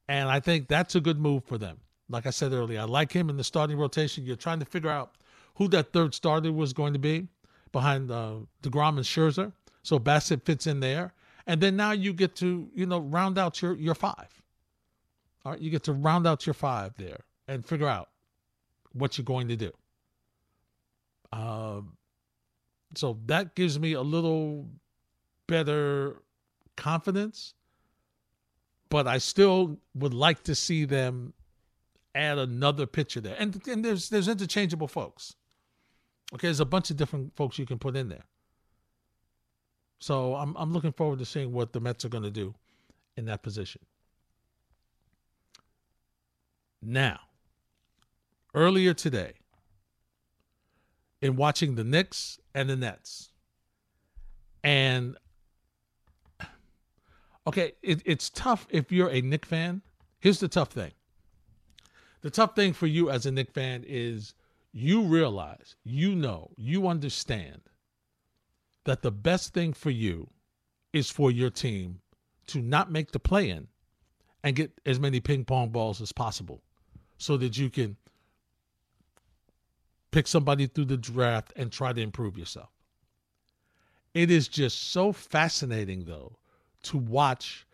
And 0.09 0.29
I 0.29 0.41
think 0.41 0.69
that's 0.69 0.95
a 0.95 1.01
good 1.01 1.19
move 1.19 1.45
for 1.45 1.59
them 1.59 1.79
like 2.11 2.27
I 2.27 2.31
said 2.31 2.53
earlier, 2.53 2.81
I 2.81 2.85
like 2.85 3.13
him 3.13 3.31
in 3.31 3.37
the 3.37 3.45
starting 3.45 3.79
rotation. 3.79 4.25
You're 4.25 4.37
trying 4.37 4.59
to 4.59 4.67
figure 4.67 4.91
out 4.91 5.15
who 5.55 5.69
that 5.69 5.93
third 5.93 6.13
starter 6.13 6.53
was 6.53 6.73
going 6.73 6.93
to 6.93 6.99
be 6.99 7.29
behind 7.73 8.11
uh, 8.11 8.35
DeGrom 8.63 8.97
and 8.97 9.07
Scherzer. 9.07 9.53
So 9.83 9.99
Bassitt 9.99 10.45
fits 10.45 10.67
in 10.67 10.81
there. 10.81 11.15
And 11.47 11.61
then 11.61 11.77
now 11.77 11.93
you 11.93 12.13
get 12.13 12.37
to, 12.37 12.69
you 12.75 12.87
know, 12.87 12.99
round 13.01 13.39
out 13.39 13.61
your, 13.63 13.75
your 13.77 13.95
five. 13.95 14.29
All 15.45 15.53
right, 15.53 15.61
you 15.61 15.71
get 15.71 15.85
to 15.85 15.93
round 15.93 16.27
out 16.27 16.47
your 16.47 16.55
five 16.55 16.93
there 16.99 17.21
and 17.49 17.65
figure 17.67 17.89
out 17.89 18.11
what 18.93 19.17
you're 19.17 19.25
going 19.25 19.49
to 19.49 19.57
do. 19.57 19.73
Um, 21.33 21.97
so 22.95 23.19
that 23.27 23.55
gives 23.55 23.79
me 23.79 23.93
a 23.93 24.03
little 24.03 24.69
better 25.47 26.23
confidence, 26.77 27.55
but 28.89 29.07
I 29.07 29.19
still 29.19 29.79
would 29.95 30.15
like 30.15 30.43
to 30.45 30.55
see 30.55 30.85
them 30.85 31.33
add 32.15 32.39
another 32.39 32.87
pitcher 32.87 33.21
there. 33.21 33.37
And, 33.39 33.61
and 33.69 33.85
there's 33.85 34.09
there's 34.09 34.29
interchangeable 34.29 34.89
folks. 34.89 35.37
Okay, 36.35 36.49
there's 36.49 36.61
a 36.61 36.65
bunch 36.65 36.91
of 36.91 36.97
different 36.97 37.35
folks 37.37 37.59
you 37.59 37.67
can 37.67 37.79
put 37.79 37.97
in 37.97 38.09
there. 38.09 38.25
So 40.01 40.35
I'm 40.35 40.57
I'm 40.57 40.73
looking 40.73 40.93
forward 40.93 41.19
to 41.21 41.25
seeing 41.25 41.53
what 41.53 41.73
the 41.73 41.81
Mets 41.81 42.05
are 42.05 42.09
going 42.09 42.25
to 42.25 42.31
do 42.31 42.55
in 43.17 43.27
that 43.27 43.43
position. 43.43 43.83
Now, 46.83 47.21
earlier 48.55 48.95
today, 48.95 49.35
in 51.21 51.37
watching 51.37 51.75
the 51.75 51.85
Knicks 51.85 52.41
and 52.55 52.71
the 52.71 52.77
Nets, 52.77 53.31
and 54.65 55.17
okay, 57.47 57.73
it, 57.83 58.01
it's 58.07 58.31
tough 58.31 58.67
if 58.71 58.91
you're 58.91 59.11
a 59.11 59.21
Knick 59.21 59.45
fan. 59.45 59.83
Here's 60.21 60.41
the 60.41 60.49
tough 60.49 60.71
thing. 60.71 60.93
The 62.23 62.31
tough 62.31 62.55
thing 62.55 62.73
for 62.73 62.87
you 62.87 63.11
as 63.11 63.27
a 63.27 63.31
Knick 63.31 63.53
fan 63.53 63.85
is 63.87 64.35
you 64.73 65.03
realize, 65.03 65.77
you 65.85 66.15
know, 66.15 66.51
you 66.57 66.89
understand 66.89 67.61
that 68.91 69.03
the 69.03 69.13
best 69.13 69.55
thing 69.55 69.73
for 69.73 69.91
you 69.91 70.29
is 70.93 71.09
for 71.09 71.31
your 71.31 71.49
team 71.49 72.01
to 72.49 72.61
not 72.61 72.91
make 72.91 73.13
the 73.13 73.21
play 73.21 73.49
in 73.49 73.69
and 74.43 74.57
get 74.57 74.73
as 74.85 74.99
many 74.99 75.21
ping 75.21 75.45
pong 75.45 75.69
balls 75.69 76.01
as 76.01 76.11
possible 76.11 76.61
so 77.17 77.37
that 77.37 77.57
you 77.57 77.71
can 77.71 77.97
pick 80.11 80.27
somebody 80.27 80.67
through 80.67 80.87
the 80.87 80.97
draft 80.97 81.53
and 81.55 81.71
try 81.71 81.93
to 81.93 82.01
improve 82.01 82.37
yourself. 82.37 82.71
It 84.13 84.29
is 84.29 84.49
just 84.49 84.91
so 84.91 85.13
fascinating, 85.13 86.03
though, 86.05 86.37
to 86.83 86.99
watch 86.99 87.69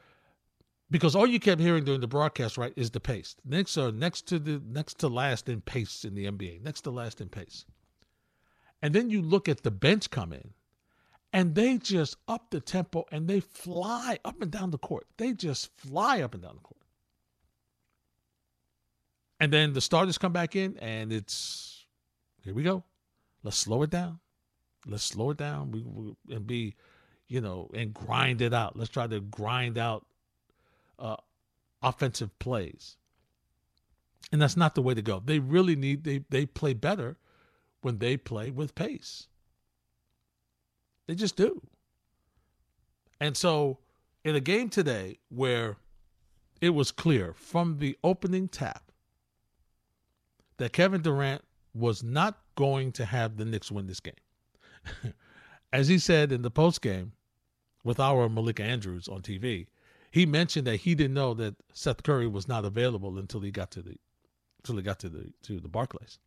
because 0.90 1.16
all 1.16 1.26
you 1.26 1.40
kept 1.40 1.62
hearing 1.62 1.84
during 1.84 2.02
the 2.02 2.06
broadcast, 2.06 2.58
right, 2.58 2.74
is 2.76 2.90
the 2.90 3.00
pace. 3.00 3.36
Knicks 3.42 3.78
are 3.78 3.88
uh, 3.88 3.90
next 3.90 4.26
to 4.28 4.38
the 4.38 4.60
next 4.68 4.98
to 4.98 5.08
last 5.08 5.48
in 5.48 5.62
pace 5.62 6.04
in 6.04 6.14
the 6.14 6.26
NBA, 6.26 6.62
next 6.62 6.82
to 6.82 6.90
last 6.90 7.22
in 7.22 7.30
pace. 7.30 7.64
And 8.82 8.94
then 8.94 9.08
you 9.08 9.22
look 9.22 9.48
at 9.48 9.62
the 9.62 9.70
bench 9.70 10.10
come 10.10 10.34
in, 10.34 10.50
and 11.36 11.54
they 11.54 11.76
just 11.76 12.16
up 12.28 12.48
the 12.48 12.60
tempo 12.60 13.04
and 13.12 13.28
they 13.28 13.40
fly 13.40 14.18
up 14.24 14.40
and 14.40 14.50
down 14.50 14.70
the 14.70 14.78
court. 14.78 15.06
They 15.18 15.34
just 15.34 15.70
fly 15.76 16.22
up 16.22 16.32
and 16.32 16.42
down 16.42 16.54
the 16.54 16.62
court. 16.62 16.80
And 19.38 19.52
then 19.52 19.74
the 19.74 19.82
starters 19.82 20.16
come 20.16 20.32
back 20.32 20.56
in, 20.56 20.78
and 20.78 21.12
it's 21.12 21.84
here 22.42 22.54
we 22.54 22.62
go. 22.62 22.84
Let's 23.42 23.58
slow 23.58 23.82
it 23.82 23.90
down. 23.90 24.18
Let's 24.86 25.02
slow 25.02 25.28
it 25.28 25.36
down. 25.36 25.72
We, 25.72 25.82
we 25.82 26.16
and 26.34 26.46
be, 26.46 26.74
you 27.28 27.42
know, 27.42 27.68
and 27.74 27.92
grind 27.92 28.40
it 28.40 28.54
out. 28.54 28.74
Let's 28.74 28.88
try 28.88 29.06
to 29.06 29.20
grind 29.20 29.76
out 29.76 30.06
uh, 30.98 31.16
offensive 31.82 32.36
plays. 32.38 32.96
And 34.32 34.40
that's 34.40 34.56
not 34.56 34.74
the 34.74 34.80
way 34.80 34.94
to 34.94 35.02
go. 35.02 35.20
They 35.22 35.38
really 35.38 35.76
need 35.76 36.04
they 36.04 36.24
they 36.30 36.46
play 36.46 36.72
better 36.72 37.18
when 37.82 37.98
they 37.98 38.16
play 38.16 38.50
with 38.50 38.74
pace. 38.74 39.28
They 41.06 41.14
just 41.14 41.36
do. 41.36 41.62
And 43.20 43.36
so 43.36 43.78
in 44.24 44.34
a 44.34 44.40
game 44.40 44.68
today 44.68 45.18
where 45.28 45.76
it 46.60 46.70
was 46.70 46.90
clear 46.90 47.32
from 47.34 47.78
the 47.78 47.96
opening 48.02 48.48
tap 48.48 48.90
that 50.56 50.72
Kevin 50.72 51.02
Durant 51.02 51.42
was 51.74 52.02
not 52.02 52.38
going 52.54 52.92
to 52.92 53.04
have 53.04 53.36
the 53.36 53.44
Knicks 53.44 53.70
win 53.70 53.86
this 53.86 54.00
game. 54.00 54.14
As 55.72 55.88
he 55.88 55.98
said 55.98 56.32
in 56.32 56.42
the 56.42 56.50
post 56.50 56.80
game 56.80 57.12
with 57.84 58.00
our 58.00 58.28
Malika 58.28 58.62
Andrews 58.62 59.08
on 59.08 59.20
TV, 59.20 59.66
he 60.10 60.24
mentioned 60.24 60.66
that 60.66 60.76
he 60.76 60.94
didn't 60.94 61.14
know 61.14 61.34
that 61.34 61.56
Seth 61.74 62.02
Curry 62.02 62.26
was 62.26 62.48
not 62.48 62.64
available 62.64 63.18
until 63.18 63.40
he 63.40 63.50
got 63.50 63.70
to 63.72 63.82
the 63.82 63.96
until 64.58 64.76
he 64.76 64.82
got 64.82 64.98
to 65.00 65.08
the 65.08 65.32
to 65.42 65.60
the 65.60 65.68
Barclays. 65.68 66.18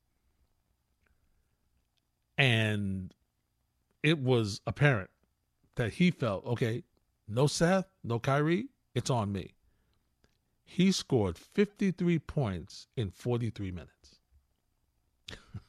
And 2.38 3.13
it 4.03 4.20
was 4.20 4.62
apparent 4.65 5.10
that 5.75 5.94
he 5.94 6.12
felt, 6.12 6.46
okay, 6.46 6.84
no 7.27 7.48
Seth, 7.48 7.88
no 8.03 8.20
Kyrie, 8.20 8.68
it's 8.96 9.10
on 9.10 9.32
me. 9.32 9.53
He 10.65 10.91
scored 10.91 11.38
53 11.38 12.20
points 12.20 12.88
in 12.96 13.12
43 13.12 13.72
minutes. 13.72 14.20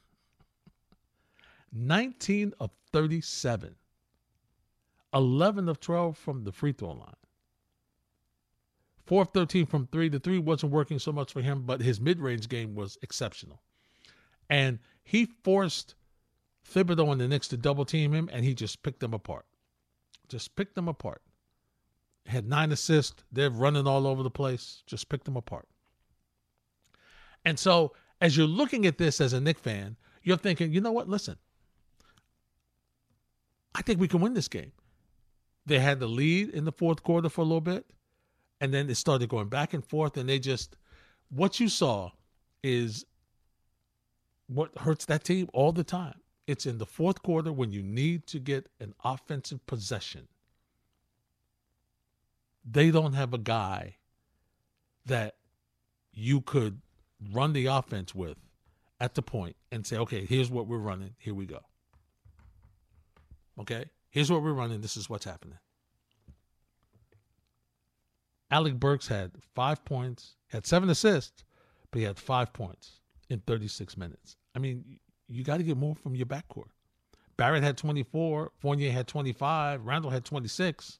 19 1.72 2.52
of 2.60 2.70
37. 2.92 3.76
11 5.12 5.68
of 5.68 5.80
12 5.80 6.16
from 6.16 6.44
the 6.44 6.52
free 6.52 6.72
throw 6.72 6.92
line. 6.92 7.14
4 9.06 9.22
of 9.22 9.28
13 9.30 9.66
from 9.66 9.86
3. 9.88 10.08
The 10.08 10.20
3 10.20 10.38
wasn't 10.38 10.72
working 10.72 10.98
so 10.98 11.12
much 11.12 11.32
for 11.32 11.40
him, 11.40 11.62
but 11.62 11.80
his 11.80 12.00
mid 12.00 12.20
range 12.20 12.48
game 12.48 12.74
was 12.74 12.96
exceptional. 13.02 13.62
And 14.48 14.78
he 15.02 15.26
forced 15.42 15.94
Thibodeau 16.72 17.10
and 17.12 17.20
the 17.20 17.28
Knicks 17.28 17.48
to 17.48 17.56
double 17.56 17.84
team 17.84 18.12
him, 18.12 18.28
and 18.32 18.44
he 18.44 18.54
just 18.54 18.82
picked 18.82 19.00
them 19.00 19.14
apart. 19.14 19.44
Just 20.28 20.54
picked 20.56 20.74
them 20.74 20.88
apart. 20.88 21.22
Had 22.26 22.48
nine 22.48 22.70
assists. 22.70 23.24
They're 23.32 23.50
running 23.50 23.86
all 23.86 24.06
over 24.06 24.22
the 24.22 24.30
place. 24.30 24.82
Just 24.86 25.08
picked 25.08 25.24
them 25.24 25.36
apart. 25.36 25.66
And 27.44 27.58
so, 27.58 27.92
as 28.20 28.36
you're 28.36 28.46
looking 28.46 28.86
at 28.86 28.98
this 28.98 29.20
as 29.20 29.32
a 29.32 29.40
Knick 29.40 29.58
fan, 29.58 29.96
you're 30.22 30.36
thinking, 30.36 30.72
you 30.72 30.80
know 30.80 30.92
what? 30.92 31.08
Listen, 31.08 31.36
I 33.74 33.82
think 33.82 33.98
we 33.98 34.08
can 34.08 34.20
win 34.20 34.34
this 34.34 34.48
game. 34.48 34.72
They 35.66 35.78
had 35.78 36.00
the 36.00 36.06
lead 36.06 36.50
in 36.50 36.64
the 36.64 36.72
fourth 36.72 37.02
quarter 37.02 37.28
for 37.28 37.40
a 37.40 37.44
little 37.44 37.60
bit, 37.60 37.86
and 38.60 38.72
then 38.72 38.90
it 38.90 38.96
started 38.96 39.28
going 39.28 39.48
back 39.48 39.72
and 39.74 39.84
forth, 39.84 40.16
and 40.16 40.28
they 40.28 40.38
just, 40.38 40.76
what 41.30 41.58
you 41.60 41.68
saw 41.68 42.10
is 42.62 43.04
what 44.48 44.76
hurts 44.78 45.06
that 45.06 45.24
team 45.24 45.48
all 45.52 45.72
the 45.72 45.84
time. 45.84 46.20
It's 46.46 46.66
in 46.66 46.78
the 46.78 46.86
fourth 46.86 47.22
quarter 47.22 47.52
when 47.52 47.72
you 47.72 47.82
need 47.82 48.26
to 48.28 48.38
get 48.38 48.68
an 48.80 48.94
offensive 49.04 49.64
possession. 49.66 50.28
They 52.68 52.90
don't 52.90 53.12
have 53.14 53.32
a 53.32 53.38
guy 53.38 53.96
that 55.06 55.36
you 56.12 56.40
could 56.40 56.80
run 57.32 57.52
the 57.52 57.66
offense 57.66 58.14
with 58.14 58.36
at 59.00 59.14
the 59.14 59.22
point 59.22 59.56
and 59.72 59.86
say, 59.86 59.96
okay, 59.96 60.24
here's 60.26 60.50
what 60.50 60.66
we're 60.66 60.78
running. 60.78 61.14
Here 61.18 61.34
we 61.34 61.46
go. 61.46 61.60
Okay? 63.58 63.86
Here's 64.10 64.30
what 64.30 64.42
we're 64.42 64.52
running. 64.52 64.80
This 64.80 64.96
is 64.96 65.08
what's 65.08 65.24
happening. 65.24 65.58
Alec 68.50 68.74
Burks 68.74 69.08
had 69.08 69.32
five 69.54 69.84
points, 69.84 70.34
had 70.48 70.66
seven 70.66 70.90
assists, 70.90 71.44
but 71.90 72.00
he 72.00 72.04
had 72.04 72.18
five 72.18 72.52
points 72.52 73.00
in 73.28 73.40
36 73.40 73.96
minutes. 73.96 74.36
I 74.54 74.58
mean, 74.58 74.98
you 75.30 75.44
got 75.44 75.58
to 75.58 75.62
get 75.62 75.76
more 75.76 75.94
from 75.94 76.14
your 76.14 76.26
backcourt. 76.26 76.70
Barrett 77.36 77.62
had 77.62 77.78
24, 77.78 78.52
Fournier 78.58 78.92
had 78.92 79.06
25, 79.06 79.86
Randle 79.86 80.10
had 80.10 80.24
26. 80.24 80.98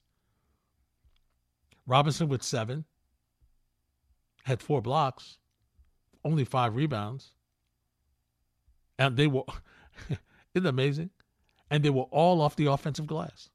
Robinson 1.86 2.28
with 2.28 2.42
seven, 2.42 2.84
had 4.44 4.62
four 4.62 4.80
blocks, 4.80 5.38
only 6.24 6.44
five 6.44 6.76
rebounds. 6.76 7.34
And 8.98 9.16
they 9.16 9.26
were, 9.26 9.44
isn't 10.54 10.66
amazing? 10.66 11.10
And 11.70 11.84
they 11.84 11.90
were 11.90 12.04
all 12.04 12.40
off 12.40 12.56
the 12.56 12.66
offensive 12.66 13.06
glass. 13.06 13.50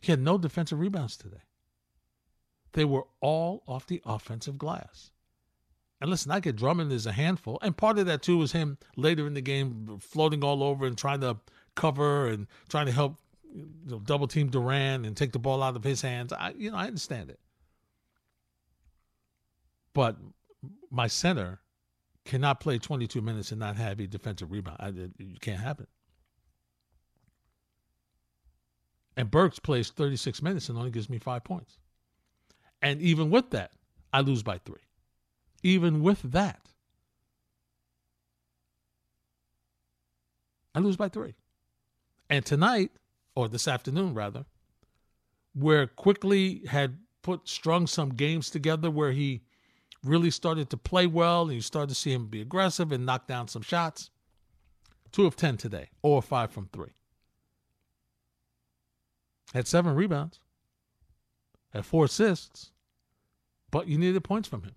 He 0.00 0.12
had 0.12 0.20
no 0.20 0.38
defensive 0.38 0.78
rebounds 0.78 1.16
today. 1.16 1.42
They 2.72 2.84
were 2.84 3.06
all 3.20 3.62
off 3.66 3.86
the 3.86 4.02
offensive 4.04 4.58
glass. 4.58 5.10
And 6.00 6.10
listen, 6.10 6.30
I 6.30 6.40
get 6.40 6.56
Drummond 6.56 6.92
is 6.92 7.06
a 7.06 7.12
handful, 7.12 7.58
and 7.60 7.76
part 7.76 7.98
of 7.98 8.06
that 8.06 8.22
too 8.22 8.38
was 8.38 8.52
him 8.52 8.78
later 8.96 9.26
in 9.26 9.34
the 9.34 9.40
game 9.40 9.98
floating 10.00 10.44
all 10.44 10.62
over 10.62 10.86
and 10.86 10.96
trying 10.96 11.20
to 11.22 11.38
cover 11.74 12.28
and 12.28 12.46
trying 12.68 12.86
to 12.86 12.92
help 12.92 13.18
you 13.52 13.66
know, 13.86 13.98
double 13.98 14.28
team 14.28 14.48
Durant 14.48 15.06
and 15.06 15.16
take 15.16 15.32
the 15.32 15.38
ball 15.38 15.62
out 15.62 15.74
of 15.74 15.82
his 15.82 16.00
hands. 16.00 16.32
I, 16.32 16.54
you 16.56 16.70
know, 16.70 16.76
I 16.76 16.86
understand 16.86 17.30
it, 17.30 17.40
but 19.92 20.16
my 20.90 21.08
center 21.08 21.60
cannot 22.24 22.60
play 22.60 22.78
22 22.78 23.20
minutes 23.20 23.50
and 23.50 23.58
not 23.58 23.76
have 23.76 23.98
a 23.98 24.06
defensive 24.06 24.52
rebound. 24.52 24.76
I, 24.78 24.88
it 24.88 25.40
can't 25.40 25.60
happen. 25.60 25.86
And 29.16 29.30
Burks 29.30 29.58
plays 29.58 29.90
36 29.90 30.42
minutes 30.42 30.68
and 30.68 30.78
only 30.78 30.92
gives 30.92 31.10
me 31.10 31.18
five 31.18 31.42
points. 31.42 31.76
And 32.82 33.00
even 33.02 33.30
with 33.30 33.50
that, 33.50 33.72
I 34.12 34.20
lose 34.20 34.44
by 34.44 34.58
three 34.58 34.78
even 35.62 36.02
with 36.02 36.22
that. 36.32 36.60
I 40.74 40.80
lose 40.80 40.96
by 40.96 41.08
three. 41.08 41.34
And 42.30 42.44
tonight, 42.44 42.92
or 43.34 43.48
this 43.48 43.66
afternoon 43.66 44.14
rather, 44.14 44.44
where 45.54 45.86
Quickley 45.86 46.62
had 46.66 46.98
put 47.22 47.48
strung 47.48 47.86
some 47.86 48.10
games 48.10 48.50
together 48.50 48.90
where 48.90 49.12
he 49.12 49.42
really 50.04 50.30
started 50.30 50.70
to 50.70 50.76
play 50.76 51.06
well 51.06 51.42
and 51.42 51.54
you 51.54 51.60
started 51.60 51.88
to 51.88 51.94
see 51.94 52.12
him 52.12 52.26
be 52.26 52.40
aggressive 52.40 52.92
and 52.92 53.04
knock 53.04 53.26
down 53.26 53.48
some 53.48 53.62
shots. 53.62 54.10
Two 55.10 55.26
of 55.26 55.36
ten 55.36 55.56
today, 55.56 55.88
or 56.02 56.20
five 56.22 56.52
from 56.52 56.68
three. 56.72 56.92
Had 59.54 59.66
seven 59.66 59.94
rebounds, 59.94 60.38
had 61.72 61.86
four 61.86 62.04
assists, 62.04 62.70
but 63.70 63.88
you 63.88 63.96
needed 63.98 64.22
points 64.22 64.48
from 64.48 64.62
him. 64.62 64.74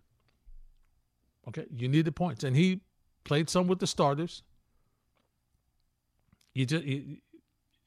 Okay, 1.48 1.66
you 1.76 1.88
needed 1.88 2.16
points, 2.16 2.44
and 2.44 2.56
he 2.56 2.82
played 3.24 3.50
some 3.50 3.68
with 3.68 3.80
the 3.80 3.88
starters. 3.88 4.44
You 6.54 6.66
just, 6.66 6.86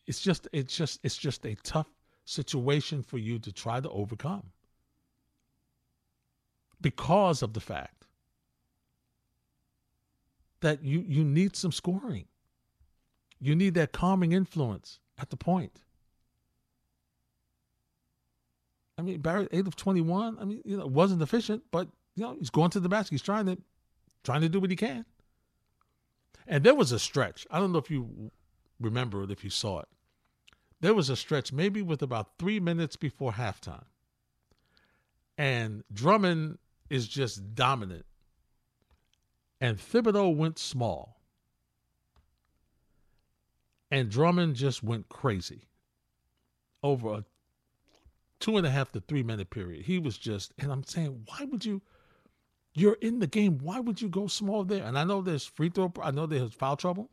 it's 0.06 0.20
just, 0.20 0.48
it's 0.52 0.76
just, 0.76 1.00
it's 1.02 1.16
just 1.16 1.44
a 1.46 1.54
tough 1.62 1.86
situation 2.24 3.02
for 3.02 3.18
you 3.18 3.38
to 3.38 3.52
try 3.52 3.80
to 3.80 3.90
overcome 3.90 4.50
because 6.80 7.42
of 7.42 7.52
the 7.52 7.60
fact 7.60 8.06
that 10.60 10.82
you 10.82 11.04
you 11.06 11.22
need 11.22 11.54
some 11.54 11.72
scoring. 11.72 12.26
You 13.40 13.54
need 13.54 13.74
that 13.74 13.92
calming 13.92 14.32
influence 14.32 15.00
at 15.18 15.28
the 15.30 15.36
point. 15.36 15.82
I 18.96 19.02
mean, 19.02 19.20
Barrett 19.20 19.48
eight 19.52 19.66
of 19.66 19.76
twenty 19.76 20.00
one. 20.00 20.38
I 20.40 20.44
mean, 20.44 20.62
you 20.64 20.76
know, 20.78 20.86
wasn't 20.86 21.20
efficient, 21.20 21.62
but 21.70 21.88
you 22.14 22.24
know, 22.24 22.36
he's 22.38 22.50
going 22.50 22.70
to 22.70 22.80
the 22.80 22.88
basket. 22.88 23.14
He's 23.14 23.22
trying 23.22 23.46
to 23.46 23.58
trying 24.22 24.40
to 24.40 24.48
do 24.48 24.60
what 24.60 24.70
he 24.70 24.76
can. 24.76 25.04
And 26.46 26.64
there 26.64 26.74
was 26.74 26.92
a 26.92 26.98
stretch. 26.98 27.46
I 27.50 27.58
don't 27.58 27.72
know 27.72 27.78
if 27.78 27.90
you 27.90 28.30
remember 28.80 29.22
it, 29.22 29.30
if 29.30 29.44
you 29.44 29.50
saw 29.50 29.80
it. 29.80 29.88
There 30.80 30.94
was 30.94 31.08
a 31.08 31.16
stretch, 31.16 31.52
maybe 31.52 31.82
with 31.82 32.02
about 32.02 32.38
three 32.38 32.60
minutes 32.60 32.96
before 32.96 33.32
halftime. 33.32 33.84
And 35.38 35.82
Drummond 35.92 36.58
is 36.90 37.08
just 37.08 37.54
dominant. 37.54 38.04
And 39.60 39.78
Thibodeau 39.78 40.36
went 40.36 40.58
small. 40.58 41.20
And 43.90 44.10
Drummond 44.10 44.56
just 44.56 44.82
went 44.82 45.08
crazy 45.08 45.68
over 46.82 47.14
a 47.14 47.24
two 48.40 48.58
and 48.58 48.66
a 48.66 48.70
half 48.70 48.92
to 48.92 49.00
three 49.00 49.22
minute 49.22 49.48
period. 49.50 49.86
He 49.86 49.98
was 49.98 50.18
just, 50.18 50.52
and 50.58 50.70
I'm 50.70 50.84
saying, 50.84 51.26
why 51.26 51.46
would 51.46 51.64
you? 51.64 51.80
You're 52.74 52.98
in 53.00 53.20
the 53.20 53.26
game. 53.26 53.58
Why 53.58 53.80
would 53.80 54.00
you 54.00 54.08
go 54.08 54.26
small 54.26 54.64
there? 54.64 54.84
And 54.84 54.98
I 54.98 55.04
know 55.04 55.22
there's 55.22 55.46
free 55.46 55.70
throw. 55.70 55.92
I 56.02 56.10
know 56.10 56.26
there's 56.26 56.52
foul 56.52 56.76
trouble. 56.76 57.10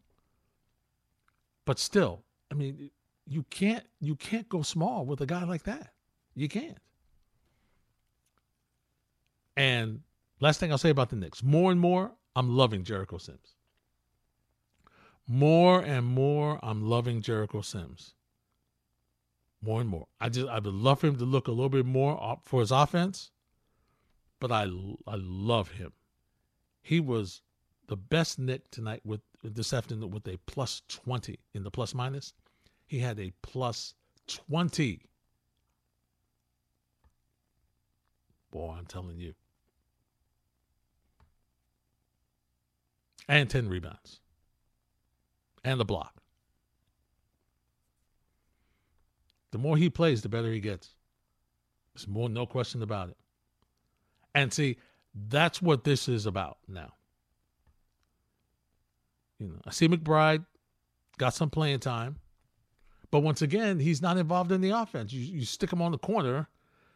But 1.66 1.78
still, 1.78 2.24
I 2.52 2.56
mean, 2.56 2.90
you 3.28 3.44
can't 3.50 3.86
you 4.00 4.16
can't 4.16 4.50
go 4.50 4.64
small 4.64 5.06
with 5.06 5.22
a 5.22 5.26
guy 5.26 5.44
like 5.44 5.64
that. 5.64 5.94
You 6.36 6.50
can't. 6.50 6.78
And 9.56 10.02
last 10.40 10.60
thing 10.60 10.72
I'll 10.72 10.78
say 10.78 10.90
about 10.90 11.10
the 11.10 11.16
Knicks, 11.16 11.44
more 11.44 11.72
and 11.72 11.80
more, 11.80 12.12
I'm 12.36 12.50
loving 12.56 12.84
Jericho 12.84 13.18
Sims. 13.18 13.56
More 15.28 15.82
and 15.82 16.06
more, 16.06 16.60
I'm 16.64 16.90
loving 16.90 17.22
Jericho 17.22 17.62
Sims. 17.62 18.16
More 19.62 19.82
and 19.82 19.90
more. 19.90 20.08
I 20.20 20.30
just 20.30 20.48
I 20.48 20.56
would 20.56 20.66
love 20.66 21.00
for 21.00 21.08
him 21.08 21.18
to 21.18 21.26
look 21.26 21.48
a 21.48 21.52
little 21.52 21.70
bit 21.70 21.86
more 21.86 22.40
for 22.44 22.62
his 22.62 22.72
offense, 22.72 23.30
but 24.42 24.52
I 24.52 24.64
I 25.08 25.16
love 25.16 25.70
him. 25.70 25.94
He 26.82 27.00
was 27.00 27.42
the 27.88 27.96
best 27.96 28.40
Knick 28.40 28.70
tonight 28.72 29.02
with 29.06 29.22
this 29.44 29.72
afternoon 29.72 30.10
with 30.10 30.28
a 30.28 30.38
plus 30.48 30.82
20 30.90 31.40
in 31.54 31.64
the 31.64 31.72
plus 31.72 31.94
minus. 31.94 32.34
He 32.88 33.00
had 33.00 33.20
a 33.20 33.32
plus 33.44 33.94
20. 34.28 35.06
Boy, 38.50 38.76
I'm 38.78 38.86
telling 38.88 39.20
you. 39.20 39.34
And 43.30 43.50
10 43.50 43.70
rebounds. 43.70 44.20
And 45.64 45.80
the 45.80 45.86
block. 45.86 46.22
The 49.52 49.58
more 49.58 49.78
he 49.78 49.90
plays, 49.90 50.22
the 50.22 50.30
better 50.30 50.52
he 50.52 50.60
gets. 50.60 50.96
There's 51.94 52.08
more, 52.08 52.30
no 52.30 52.46
question 52.46 52.82
about 52.82 53.10
it. 53.10 53.18
And 54.34 54.54
see, 54.54 54.78
that's 55.14 55.62
what 55.62 55.84
this 55.84 56.08
is 56.08 56.26
about 56.26 56.58
now. 56.68 56.94
You 59.40 59.48
know, 59.48 59.60
I 59.66 59.72
see 59.72 59.88
McBride 59.88 60.46
got 61.18 61.34
some 61.34 61.50
playing 61.50 61.80
time, 61.80 62.18
but 63.10 63.22
once 63.22 63.42
again, 63.42 63.80
he's 63.80 64.02
not 64.02 64.18
involved 64.18 64.52
in 64.52 64.62
the 64.62 64.70
offense. 64.70 65.12
You, 65.12 65.22
you 65.22 65.46
stick 65.46 65.74
him 65.74 65.82
on 65.82 65.92
the 65.92 65.98
corner, 65.98 66.48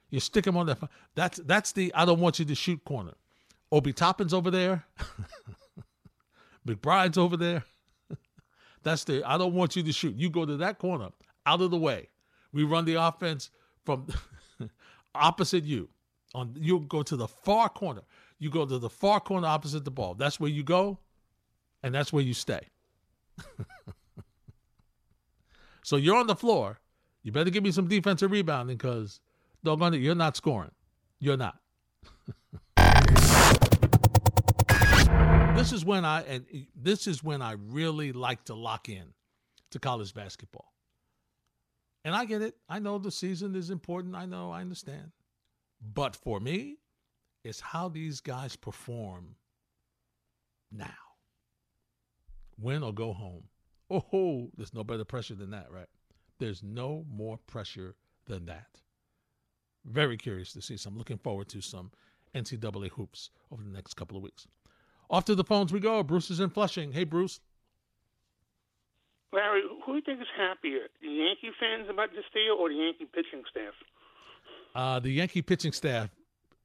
you 0.09 0.19
stick 0.19 0.45
him 0.45 0.55
on 0.55 0.67
the. 0.67 0.77
That's 1.15 1.39
that's 1.39 1.71
the 1.71 1.93
I 1.93 2.05
don't 2.05 2.19
want 2.19 2.39
you 2.39 2.45
to 2.45 2.55
shoot 2.55 2.83
corner. 2.85 3.13
Obi 3.71 3.91
Toppin's 3.93 4.33
over 4.33 4.51
there. 4.51 4.85
McBride's 6.67 7.17
over 7.17 7.35
there. 7.37 7.63
That's 8.83 9.03
the 9.03 9.23
I 9.23 9.37
don't 9.37 9.53
want 9.53 9.75
you 9.75 9.83
to 9.83 9.91
shoot. 9.91 10.15
You 10.15 10.29
go 10.29 10.45
to 10.45 10.57
that 10.57 10.79
corner, 10.79 11.09
out 11.45 11.61
of 11.61 11.71
the 11.71 11.77
way. 11.77 12.09
We 12.53 12.63
run 12.63 12.85
the 12.85 12.95
offense 12.95 13.49
from 13.85 14.07
opposite 15.15 15.63
you. 15.63 15.89
On 16.35 16.53
you 16.59 16.81
go 16.81 17.01
to 17.01 17.15
the 17.15 17.29
far 17.29 17.69
corner. 17.69 18.01
You 18.39 18.49
go 18.49 18.65
to 18.65 18.77
the 18.77 18.89
far 18.89 19.21
corner 19.21 19.47
opposite 19.47 19.85
the 19.85 19.91
ball. 19.91 20.15
That's 20.15 20.37
where 20.37 20.49
you 20.49 20.63
go, 20.63 20.99
and 21.81 21.95
that's 21.95 22.11
where 22.11 22.23
you 22.23 22.33
stay. 22.33 22.59
so 25.83 25.95
you're 25.95 26.17
on 26.17 26.27
the 26.27 26.35
floor. 26.35 26.79
You 27.23 27.31
better 27.31 27.49
give 27.49 27.63
me 27.63 27.71
some 27.71 27.87
defensive 27.87 28.31
rebounding 28.31 28.75
because 28.75 29.21
doggone 29.63 29.93
it, 29.93 30.01
you're 30.01 30.13
not 30.13 30.35
scoring. 30.35 30.71
You're 31.19 31.37
not. 31.37 31.57
this 35.55 35.71
is 35.71 35.85
when 35.85 36.03
I 36.03 36.21
and 36.23 36.45
this 36.75 37.07
is 37.07 37.23
when 37.23 37.41
I 37.41 37.53
really 37.53 38.11
like 38.11 38.43
to 38.45 38.55
lock 38.55 38.89
in 38.89 39.13
to 39.71 39.79
college 39.79 40.13
basketball. 40.13 40.73
And 42.03 42.13
I 42.13 42.25
get 42.25 42.41
it. 42.41 42.57
I 42.67 42.79
know 42.79 42.97
the 42.97 43.09
season 43.09 43.55
is 43.55 43.69
important. 43.69 44.15
I 44.15 44.25
know, 44.25 44.51
I 44.51 44.59
understand. 44.59 45.11
But 45.81 46.15
for 46.15 46.39
me, 46.39 46.77
it's 47.43 47.59
how 47.59 47.89
these 47.89 48.21
guys 48.21 48.55
perform 48.55 49.35
now. 50.71 50.87
Win 52.57 52.83
or 52.83 52.93
go 52.93 53.13
home. 53.13 53.43
Oh, 53.89 54.49
there's 54.57 54.73
no 54.73 54.83
better 54.83 55.05
pressure 55.05 55.35
than 55.35 55.51
that, 55.51 55.71
right? 55.71 55.89
There's 56.39 56.63
no 56.63 57.05
more 57.09 57.37
pressure 57.45 57.95
than 58.25 58.45
that. 58.45 58.81
Very 59.85 60.17
curious 60.17 60.53
to 60.53 60.61
see. 60.61 60.77
So 60.77 60.89
I'm 60.89 60.97
looking 60.97 61.19
forward 61.19 61.47
to 61.49 61.61
some 61.61 61.91
NCAA 62.33 62.89
hoops 62.89 63.29
over 63.51 63.61
the 63.61 63.69
next 63.69 63.93
couple 63.93 64.17
of 64.17 64.23
weeks. 64.23 64.47
Off 65.09 65.25
to 65.25 65.35
the 65.35 65.43
phones 65.43 65.71
we 65.71 65.79
go. 65.79 66.01
Bruce 66.01 66.31
is 66.31 66.39
in 66.39 66.49
Flushing. 66.49 66.91
Hey, 66.91 67.03
Bruce. 67.03 67.39
Larry, 69.31 69.61
who 69.85 69.91
do 69.91 69.97
you 69.97 70.01
think 70.01 70.21
is 70.21 70.27
happier, 70.35 70.87
the 71.01 71.09
Yankee 71.09 71.51
fans 71.59 71.89
about 71.89 72.09
this 72.11 72.23
deal 72.33 72.55
or 72.57 72.69
the 72.69 72.75
Yankee 72.75 73.05
pitching 73.05 73.43
staff? 73.51 73.73
Uh, 74.75 74.99
the 74.99 75.09
Yankee 75.09 75.41
pitching 75.41 75.71
staff, 75.71 76.09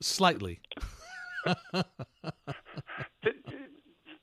slightly. 0.01 0.61
the, 1.73 1.85
the, 3.23 3.33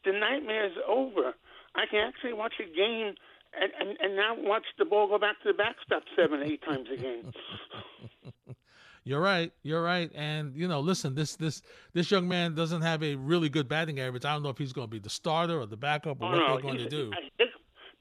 the 0.05 0.11
nightmare 0.11 0.67
is 0.67 0.77
over. 0.87 1.33
I 1.75 1.85
can 1.89 1.99
actually 1.99 2.33
watch 2.33 2.53
a 2.59 2.75
game 2.75 3.15
and, 3.59 3.71
and, 3.79 3.97
and 3.99 4.15
now 4.15 4.35
watch 4.37 4.65
the 4.77 4.85
ball 4.85 5.07
go 5.07 5.17
back 5.17 5.41
to 5.43 5.51
the 5.51 5.53
backstop 5.53 6.03
seven, 6.15 6.43
eight 6.43 6.61
times 6.63 6.87
a 6.91 6.97
game. 6.97 7.31
You're 9.03 9.21
right. 9.21 9.53
You're 9.63 9.81
right. 9.81 10.11
And 10.13 10.53
you 10.53 10.67
know, 10.67 10.81
listen, 10.81 11.15
this 11.15 11.37
this 11.37 11.61
this 11.93 12.11
young 12.11 12.27
man 12.27 12.55
doesn't 12.55 12.81
have 12.81 13.01
a 13.03 13.15
really 13.15 13.47
good 13.47 13.69
batting 13.69 14.01
average. 14.01 14.25
I 14.25 14.33
don't 14.33 14.43
know 14.43 14.49
if 14.49 14.57
he's 14.57 14.73
going 14.73 14.87
to 14.87 14.91
be 14.91 14.99
the 14.99 15.09
starter 15.09 15.61
or 15.61 15.65
the 15.65 15.77
backup 15.77 16.21
or 16.21 16.25
oh, 16.25 16.29
what 16.29 16.37
no. 16.37 16.47
they're 16.47 16.61
going 16.61 16.77
to 16.79 16.89
do. 16.89 17.11
I 17.13 17.21
think, 17.37 17.51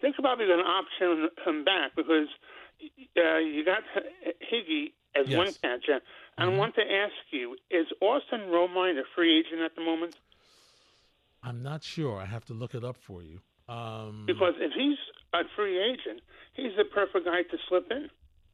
think 0.00 0.16
about 0.18 0.38
being 0.38 0.50
an 0.50 0.58
option 0.58 1.28
him 1.46 1.64
back 1.64 1.92
because 1.94 2.26
uh, 3.16 3.38
you 3.38 3.64
got 3.64 3.82
Higgy 4.52 4.94
as 5.18 5.28
Yes. 5.28 5.38
one 5.38 5.52
catcher. 5.62 6.00
And 6.38 6.50
Mhm. 6.50 6.54
I 6.54 6.58
want 6.58 6.74
to 6.76 6.82
ask 6.92 7.14
you: 7.30 7.56
Is 7.70 7.86
Austin 8.00 8.40
Romine 8.50 8.98
a 8.98 9.04
free 9.14 9.38
agent 9.38 9.60
at 9.62 9.74
the 9.74 9.80
moment? 9.82 10.14
I'm 11.42 11.62
not 11.62 11.82
sure. 11.82 12.18
I 12.20 12.24
have 12.26 12.44
to 12.46 12.54
look 12.54 12.74
it 12.74 12.84
up 12.84 12.96
for 12.96 13.22
you. 13.22 13.40
Um, 13.68 14.26
Because 14.26 14.54
if 14.58 14.72
he's 14.72 14.98
a 15.32 15.42
free 15.56 15.78
agent, 15.78 16.20
he's 16.54 16.74
the 16.76 16.84
perfect 16.84 17.24
guy 17.24 17.42
to 17.42 17.58
slip 17.68 17.90
in. 17.90 18.10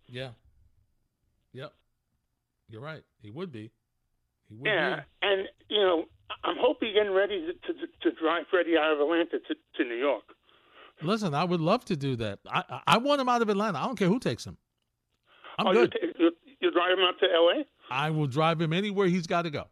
yeah, 0.09 0.33
yep, 1.53 1.73
you're 2.69 2.81
right. 2.81 3.03
He 3.21 3.31
would 3.31 3.51
be. 3.53 3.71
He 4.49 4.55
would 4.55 4.67
Yeah, 4.67 4.97
be. 4.97 5.03
and 5.23 5.49
you 5.69 5.81
know, 5.81 6.09
I'm 6.45 6.57
hoping 6.59 6.93
getting 6.95 7.13
ready 7.13 7.47
to, 7.47 7.53
to 7.73 7.87
to 8.03 8.11
drive 8.13 8.47
Freddie 8.49 8.77
out 8.77 8.93
of 8.93 9.01
Atlanta 9.01 9.39
to, 9.39 9.55
to 9.75 9.85
New 9.85 9.97
York. 9.97 10.25
Listen, 11.03 11.35
I 11.35 11.45
would 11.45 11.61
love 11.61 11.85
to 11.87 11.97
do 11.97 12.17
that. 12.17 12.39
I 12.47 12.81
I- 12.87 12.99
want 12.99 13.21
him 13.21 13.29
out 13.29 13.43
of 13.43 13.49
Atlanta. 13.49 13.79
I 13.79 13.87
don't 13.87 13.97
care 13.99 14.09
who 14.09 14.19
takes 14.21 14.45
him. 14.47 14.57
I'm 15.59 15.67
oh, 15.67 15.73
good. 15.73 15.95
You, 16.01 16.13
t- 16.13 16.19
you, 16.25 16.31
you 16.63 16.71
drive 16.71 16.99
him 16.99 17.05
out 17.05 17.19
to 17.21 17.27
L.A. 17.27 17.65
I 17.91 18.11
will 18.11 18.27
drive 18.27 18.61
him 18.61 18.73
anywhere 18.73 19.09
he's 19.09 19.27
got 19.27 19.43
to 19.43 19.51
go. 19.51 19.65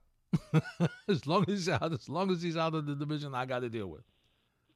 as 1.09 1.26
long 1.26 1.44
as 1.48 1.55
he's 1.55 1.68
out, 1.68 1.92
as 1.92 2.09
long 2.09 2.31
as 2.31 2.42
he's 2.42 2.57
out 2.57 2.74
of 2.74 2.87
the 2.87 2.94
division 2.94 3.35
I 3.35 3.46
got 3.46 3.61
to 3.61 3.68
deal 3.68 3.87
with. 3.87 4.03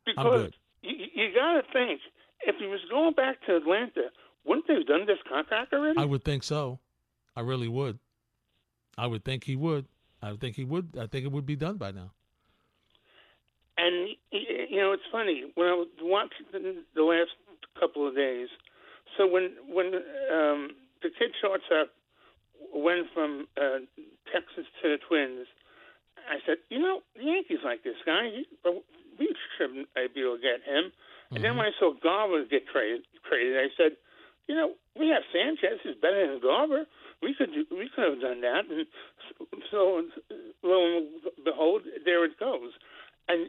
because. 0.05 0.53
You, 0.83 1.07
you 1.15 1.35
got 1.35 1.55
to 1.55 1.63
think 1.73 2.01
if 2.47 2.57
he 2.59 2.67
was 2.67 2.81
going 2.91 3.15
back 3.15 3.37
to 3.47 3.57
Atlanta, 3.57 4.11
wouldn't 4.45 4.67
they 4.67 4.75
have 4.75 4.87
done 4.87 5.07
this 5.07 5.19
contract 5.29 5.73
already? 5.73 5.99
I 5.99 6.05
would 6.05 6.25
think 6.25 6.43
so. 6.43 6.79
I 7.37 7.41
really 7.41 7.69
would. 7.69 7.99
I 8.97 9.07
would 9.07 9.25
think 9.25 9.45
he 9.45 9.57
would. 9.57 9.87
I 10.23 10.31
would 10.31 10.41
think 10.41 10.57
he 10.57 10.65
would. 10.65 10.97
I 11.01 11.07
think 11.07 11.25
it 11.25 11.33
would 11.33 11.47
be 11.47 11.57
done 11.57 11.77
by 11.77 11.91
now. 11.91 12.13
And 13.77 14.11
you 14.31 14.77
know, 14.77 14.93
it's 14.93 15.03
funny 15.11 15.45
when 15.55 15.67
I 15.67 15.75
was 15.75 15.89
watching 16.01 16.47
the, 16.95 17.03
last 17.03 17.31
couple 17.79 18.07
of 18.07 18.15
days. 18.15 18.49
So 19.17 19.27
when 19.27 19.51
when 19.69 19.87
um, 19.87 20.71
the 21.03 21.11
kid 21.19 21.33
shortstop 21.41 21.89
went 22.75 23.07
from 23.15 23.47
uh, 23.57 23.87
Texas 24.33 24.67
to 24.83 24.89
the 24.91 24.99
Twins, 25.07 25.47
I 26.29 26.39
said, 26.47 26.59
you 26.71 26.79
know, 26.79 27.01
the 27.17 27.25
Yankees 27.25 27.63
like 27.65 27.85
this 27.85 28.01
guy. 28.05 28.31
He, 28.31 28.47
we 29.19 29.29
shouldn't 29.57 29.89
be 29.95 30.21
able 30.21 30.37
to 30.37 30.43
get 30.43 30.67
him. 30.67 30.91
And 31.31 31.43
then 31.43 31.57
when 31.57 31.67
I 31.67 31.73
saw 31.79 31.93
Garver 31.95 32.45
get 32.51 32.67
traded, 32.71 33.03
traded, 33.29 33.59
I 33.59 33.69
said, 33.77 33.97
you 34.47 34.55
know, 34.55 34.75
we 34.99 35.09
have 35.09 35.23
Sanchez. 35.33 35.81
He's 35.83 35.97
better 36.01 36.27
than 36.27 36.41
Garver. 36.41 36.85
We 37.23 37.35
could 37.35 37.51
do, 37.53 37.65
we 37.71 37.91
could 37.95 38.05
have 38.05 38.21
done 38.21 38.41
that. 38.43 38.67
And 38.71 38.87
so, 39.71 40.03
lo 40.63 40.99
and 40.99 41.09
behold, 41.45 41.83
there 42.05 42.25
it 42.25 42.39
goes. 42.39 42.73
And 43.29 43.49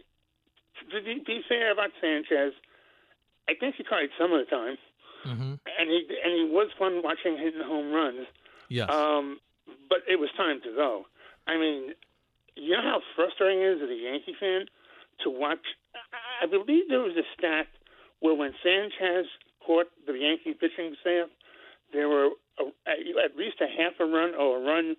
to 0.92 1.02
be, 1.04 1.22
be 1.26 1.42
fair 1.48 1.72
about 1.72 1.92
Sanchez, 2.02 2.54
I 3.50 3.54
think 3.60 3.76
he 3.76 3.84
tried 3.84 4.10
some 4.20 4.32
of 4.34 4.40
the 4.46 4.50
time, 4.50 4.78
Mm-hmm. 5.26 5.58
and 5.58 5.90
he 5.90 6.06
and 6.24 6.34
he 6.38 6.46
was 6.54 6.70
fun 6.78 7.02
watching 7.04 7.36
hitting 7.36 7.66
home 7.66 7.92
runs. 7.92 8.28
Yes. 8.69 8.89
Um, 8.89 9.39
but 9.89 9.99
it 10.10 10.19
was 10.19 10.30
time 10.38 10.62
to 10.63 10.71
go. 10.75 11.06
I 11.47 11.58
mean, 11.58 11.93
you 12.56 12.71
know 12.71 12.82
how 12.82 13.01
frustrating 13.15 13.62
it 13.62 13.78
is 13.78 13.82
as 13.84 13.89
a 13.89 13.95
Yankee 13.95 14.36
fan 14.39 14.65
to 15.23 15.30
watch. 15.30 15.65
I 16.41 16.45
believe 16.45 16.89
there 16.89 16.99
was 16.99 17.15
a 17.17 17.25
stat 17.38 17.67
where 18.19 18.34
when 18.36 18.54
Sanchez 18.63 19.28
caught 19.65 19.88
the 20.06 20.13
Yankee 20.13 20.54
pitching 20.54 20.95
staff, 21.01 21.30
there 21.93 22.10
were 22.10 22.30
a, 22.60 22.63
at 23.23 23.38
least 23.38 23.58
a 23.62 23.67
half 23.67 23.93
a 23.99 24.06
run 24.06 24.34
or 24.36 24.58
a 24.58 24.62
run 24.62 24.95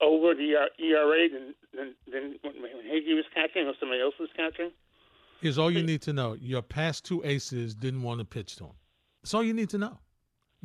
over 0.00 0.34
the 0.34 0.68
ERA 0.78 1.28
than 1.28 1.54
than, 1.74 1.94
than 2.10 2.38
when 2.42 2.84
Higgy 2.84 3.14
was 3.14 3.24
catching 3.34 3.66
or 3.66 3.74
somebody 3.78 4.00
else 4.00 4.14
was 4.18 4.28
catching. 4.36 4.70
Here's 5.40 5.58
all 5.58 5.70
you 5.70 5.82
need 5.82 6.02
to 6.02 6.12
know. 6.12 6.34
Your 6.34 6.62
past 6.62 7.04
two 7.04 7.22
aces 7.24 7.74
didn't 7.74 8.02
want 8.02 8.20
to 8.20 8.24
pitch 8.24 8.56
to 8.56 8.64
him. 8.64 8.72
That's 9.22 9.34
all 9.34 9.44
you 9.44 9.52
need 9.52 9.68
to 9.70 9.78
know. 9.78 9.98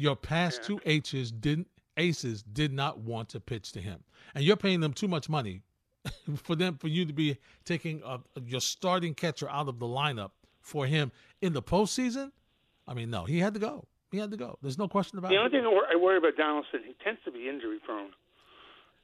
Your 0.01 0.15
past 0.15 0.63
two 0.63 0.81
aces 0.85 1.31
didn't 1.31 1.67
aces 1.95 2.41
did 2.41 2.73
not 2.73 2.97
want 2.97 3.29
to 3.29 3.39
pitch 3.39 3.71
to 3.73 3.79
him. 3.81 4.03
And 4.33 4.43
you're 4.43 4.57
paying 4.57 4.79
them 4.79 4.93
too 4.93 5.07
much 5.07 5.29
money 5.29 5.61
for 6.37 6.55
them 6.55 6.77
for 6.77 6.87
you 6.87 7.05
to 7.05 7.13
be 7.13 7.37
taking 7.65 8.01
a, 8.03 8.19
your 8.43 8.61
starting 8.61 9.13
catcher 9.13 9.47
out 9.47 9.67
of 9.67 9.77
the 9.77 9.85
lineup 9.85 10.31
for 10.59 10.87
him 10.87 11.11
in 11.41 11.53
the 11.53 11.61
postseason. 11.61 12.31
I 12.87 12.95
mean, 12.95 13.11
no, 13.11 13.25
he 13.25 13.37
had 13.37 13.53
to 13.53 13.59
go. 13.59 13.85
He 14.11 14.17
had 14.17 14.31
to 14.31 14.37
go. 14.37 14.57
There's 14.63 14.79
no 14.79 14.87
question 14.87 15.19
about 15.19 15.29
The 15.29 15.35
it. 15.35 15.37
only 15.37 15.51
thing 15.51 15.65
I 15.65 15.95
worry 15.95 16.17
about 16.17 16.35
Donaldson, 16.35 16.79
he 16.87 16.95
tends 17.03 17.19
to 17.25 17.31
be 17.31 17.47
injury 17.47 17.77
prone. 17.85 18.09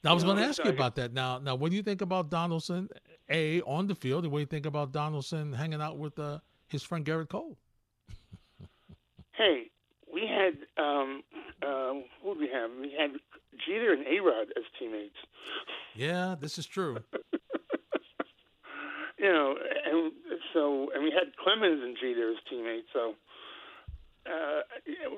I 0.03 0.13
was 0.13 0.23
You 0.23 0.29
know, 0.29 0.33
going 0.33 0.43
to 0.43 0.49
ask 0.49 0.63
you 0.63 0.71
about 0.71 0.95
that. 0.95 1.13
Now, 1.13 1.37
now, 1.37 1.53
what 1.53 1.69
do 1.69 1.75
you 1.75 1.83
think 1.83 2.01
about 2.01 2.31
Donaldson? 2.31 2.89
A 3.29 3.61
on 3.61 3.85
the 3.85 3.95
field, 3.95 4.23
and 4.23 4.31
what 4.31 4.39
do 4.39 4.41
you 4.41 4.47
think 4.47 4.65
about 4.65 4.91
Donaldson 4.91 5.53
hanging 5.53 5.81
out 5.81 5.97
with 5.99 6.17
uh, 6.17 6.39
his 6.67 6.81
friend 6.81 7.05
Gerrit 7.05 7.29
Cole? 7.29 7.55
Hey, 9.33 9.69
we 10.17 10.27
had 10.27 10.57
um, 10.83 11.23
uh, 11.61 11.93
who 12.23 12.33
did 12.33 12.39
we 12.39 12.49
have? 12.49 12.71
We 12.81 12.91
had 12.97 13.11
Jeter 13.65 13.93
and 13.93 14.05
A 14.07 14.19
Rod 14.19 14.47
as 14.57 14.63
teammates. 14.79 15.15
Yeah, 15.95 16.35
this 16.39 16.57
is 16.57 16.65
true. 16.65 16.97
You 19.19 19.33
know, 19.33 19.55
and 19.57 20.11
so 20.53 20.91
and 20.93 21.03
we 21.03 21.09
had 21.09 21.35
Clemens 21.43 21.81
and 21.83 21.97
Jeter 21.99 22.29
as 22.29 22.37
teammates. 22.47 22.85
So 22.93 23.15
uh, 24.27 24.61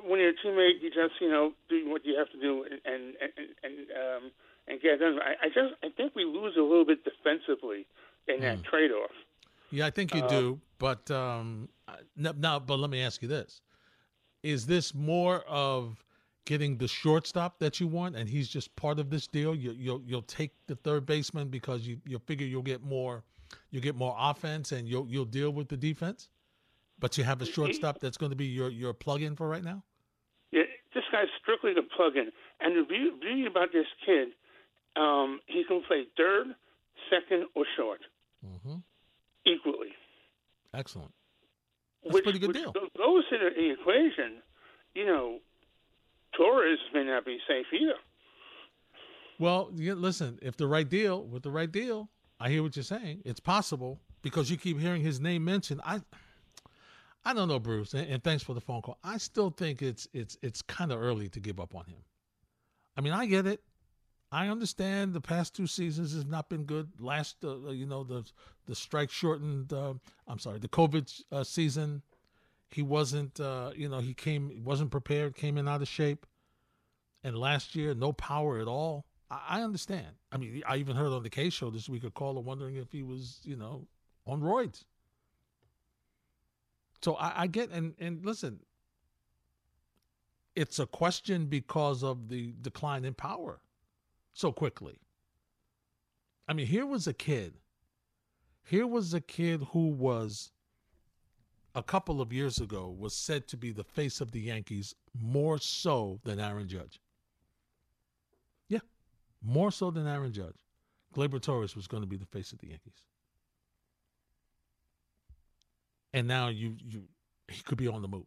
when 0.08 0.22
you're 0.22 0.30
a 0.30 0.34
teammate, 0.34 0.82
you 0.82 0.90
just 0.90 1.20
you 1.20 1.30
know 1.30 1.52
do 1.68 1.90
what 1.90 2.06
you 2.06 2.18
have 2.18 2.32
to 2.32 2.40
do 2.40 2.64
and 2.64 2.80
and 2.86 3.14
and, 3.62 3.76
um, 3.92 4.32
and 4.70 4.82
get 4.82 5.02
done. 5.02 5.20
I, 5.20 5.48
I 5.48 5.48
just 5.50 5.74
I 5.84 5.90
think 5.98 6.16
we 6.16 6.24
lose 6.24 6.56
a 6.58 6.62
little 6.62 6.86
bit 6.86 7.04
defensively 7.04 7.88
in 8.30 8.40
that 8.40 8.64
trade 8.64 8.92
off. 8.92 9.12
Yeah, 9.70 9.86
I 9.86 9.90
think 9.90 10.16
you 10.16 10.26
do. 10.30 10.62
But 10.78 11.12
um, 11.12 11.68
now, 12.16 12.32
now, 12.38 12.60
but 12.60 12.80
let 12.80 12.90
me 12.90 13.02
ask 13.02 13.22
you 13.22 13.28
this: 13.28 13.62
Is 14.44 14.66
this 14.66 14.94
more 14.94 15.42
of 15.48 16.04
getting 16.46 16.78
the 16.78 16.88
shortstop 16.88 17.60
that 17.60 17.80
you 17.80 17.88
want, 17.88 18.16
and 18.16 18.28
he's 18.30 18.48
just 18.48 18.74
part 18.76 19.00
of 19.00 19.10
this 19.10 19.28
deal? 19.28 19.54
You, 19.54 19.72
you'll 19.72 20.02
you'll 20.06 20.22
take 20.24 20.52
the 20.68 20.76
third 20.76 21.06
baseman 21.06 21.50
because 21.50 21.86
you 21.86 22.00
you 22.06 22.20
figure 22.20 22.48
you'll 22.48 22.62
get 22.62 22.82
more, 22.84 23.24
you 23.72 23.82
get 23.82 23.96
more 23.96 24.16
offense, 24.18 24.72
and 24.72 24.88
you'll 24.88 25.08
you'll 25.08 25.26
deal 25.26 25.52
with 25.52 25.68
the 25.68 25.78
defense. 25.78 26.30
But 27.00 27.18
you 27.18 27.24
have 27.24 27.42
a 27.42 27.46
shortstop 27.46 28.00
that's 28.00 28.18
going 28.18 28.32
to 28.32 28.36
be 28.36 28.46
your 28.46 28.70
your 28.70 28.94
plug-in 28.94 29.36
for 29.36 29.48
right 29.48 29.64
now. 29.64 29.84
Yeah, 30.52 30.64
this 30.94 31.04
guy's 31.12 31.28
strictly 31.42 31.74
the 31.74 31.84
plug-in. 31.96 32.32
And 32.60 32.76
the 32.76 32.84
beauty 32.88 33.46
about 33.46 33.72
this 33.72 33.86
kid, 34.06 34.30
um, 34.96 35.40
he 35.46 35.64
can 35.64 35.82
play 35.88 36.06
third, 36.18 36.48
second, 37.10 37.46
or 37.56 37.66
short 37.78 38.02
Mm-hmm. 38.46 38.78
equally. 39.46 39.90
Excellent. 40.74 41.12
That's 42.04 42.14
a 42.14 42.16
which, 42.16 42.24
pretty 42.24 42.40
good 42.40 42.54
deal. 42.54 42.72
go- 42.72 42.90
goes 42.98 43.24
to 43.30 43.38
the, 43.38 43.72
equation. 43.72 44.42
You 44.96 45.06
know, 45.06 45.40
Torres 46.38 46.80
may 46.94 47.04
not 47.04 47.26
be 47.26 47.38
safe 47.48 47.66
either. 47.74 47.96
Well, 49.38 49.70
you, 49.74 49.96
listen, 49.96 50.40
if 50.42 50.58
the 50.58 50.68
right 50.68 50.88
deal, 50.88 51.24
with 51.24 51.44
the 51.44 51.52
right 51.52 51.72
deal, 51.72 52.10
I 52.40 52.50
hear 52.50 52.64
what 52.64 52.76
you're 52.76 52.84
saying. 52.84 53.22
It's 53.26 53.40
possible 53.40 54.00
because 54.22 54.50
you 54.50 54.58
keep 54.58 54.80
hearing 54.80 55.02
his 55.02 55.20
name 55.20 55.46
mentioned. 55.46 55.82
I 55.84 56.02
I 57.26 57.34
don't 57.34 57.48
know, 57.48 57.60
Bruce, 57.60 57.94
and, 57.94 58.10
and 58.10 58.24
thanks 58.24 58.44
for 58.44 58.54
the 58.54 58.62
phone 58.62 58.82
call. 58.82 58.98
I 59.04 59.18
still 59.18 59.50
think 59.50 59.82
it's 59.82 60.08
it's 60.14 60.38
it's 60.42 60.62
kind 60.62 60.92
of 60.92 61.02
early 61.02 61.30
to 61.30 61.40
give 61.40 61.60
up 61.60 61.76
on 61.76 61.86
him. 61.86 62.04
I 62.98 63.02
mean, 63.02 63.14
I 63.14 63.26
get 63.26 63.46
it. 63.46 63.62
I 64.32 64.48
understand 64.48 65.14
the 65.14 65.22
past 65.22 65.56
two 65.56 65.66
seasons 65.66 66.14
has 66.14 66.26
not 66.26 66.50
been 66.50 66.66
good. 66.66 66.90
Last, 67.00 67.38
uh, 67.44 67.70
you 67.70 67.86
know, 67.86 68.04
the 68.04 68.24
the 68.68 68.76
strike 68.76 69.10
shortened. 69.10 69.74
Uh, 69.74 69.96
I'm 70.28 70.40
sorry, 70.40 70.60
the 70.60 70.68
COVID 70.68 71.24
uh, 71.32 71.44
season. 71.44 72.04
He 72.72 72.84
wasn't, 72.84 73.40
uh, 73.40 73.72
you 73.76 73.90
know, 73.90 73.98
he 73.98 74.14
came, 74.14 74.64
wasn't 74.64 74.92
prepared, 74.92 75.36
came 75.36 75.58
in 75.58 75.68
out 75.68 75.82
of 75.82 75.88
shape. 75.88 76.28
And 77.24 77.36
last 77.36 77.76
year, 77.76 77.96
no 77.96 78.14
power 78.14 78.60
at 78.60 78.68
all. 78.68 79.06
I, 79.32 79.42
I 79.50 79.62
understand. 79.64 80.06
I 80.32 80.38
mean, 80.38 80.62
I 80.68 80.78
even 80.78 80.96
heard 80.96 81.12
on 81.12 81.24
the 81.24 81.32
K 81.32 81.50
show 81.50 81.72
this 81.72 81.90
week 81.90 82.04
a 82.04 82.12
caller 82.12 82.42
wondering 82.42 82.76
if 82.76 82.92
he 82.92 83.02
was, 83.02 83.40
you 83.44 83.56
know, 83.56 83.88
on 84.28 84.42
roids. 84.42 84.84
So 87.02 87.16
I, 87.16 87.42
I 87.42 87.48
get 87.48 87.72
and 87.72 87.96
and 87.98 88.24
listen, 88.24 88.60
it's 90.56 90.78
a 90.78 90.86
question 90.86 91.48
because 91.48 92.04
of 92.04 92.30
the 92.30 92.54
decline 92.62 93.04
in 93.04 93.16
power 93.16 93.62
so 94.34 94.52
quickly. 94.52 95.00
I 96.48 96.54
mean, 96.54 96.68
here 96.68 96.86
was 96.86 97.08
a 97.08 97.14
kid. 97.14 97.54
Here 98.64 98.88
was 98.88 99.14
a 99.14 99.22
kid 99.22 99.68
who 99.72 99.88
was 99.88 100.52
a 101.76 101.84
couple 101.84 102.22
of 102.22 102.34
years 102.34 102.60
ago 102.60 102.94
was 102.98 103.16
said 103.16 103.48
to 103.48 103.58
be 103.58 103.72
the 103.72 103.84
face 103.84 104.22
of 104.22 104.32
the 104.32 104.42
Yankees 104.42 104.96
more 105.20 105.58
so 105.58 106.20
than 106.24 106.40
Aaron 106.40 106.68
Judge. 106.68 107.00
Yeah, 108.68 108.80
more 109.44 109.72
so 109.72 109.92
than 109.92 110.08
Aaron 110.08 110.34
Judge. 110.34 110.66
Gleyber 111.16 111.42
Torres 111.42 111.76
was 111.76 111.88
going 111.88 112.04
to 112.04 112.08
be 112.08 112.18
the 112.18 112.26
face 112.26 112.52
of 112.52 112.60
the 112.60 112.68
Yankees. 112.68 113.04
And 116.14 116.28
now 116.28 116.48
you 116.48 116.76
you 116.80 117.04
he 117.48 117.62
could 117.62 117.78
be 117.78 117.88
on 117.88 118.02
the 118.02 118.08
move. 118.08 118.26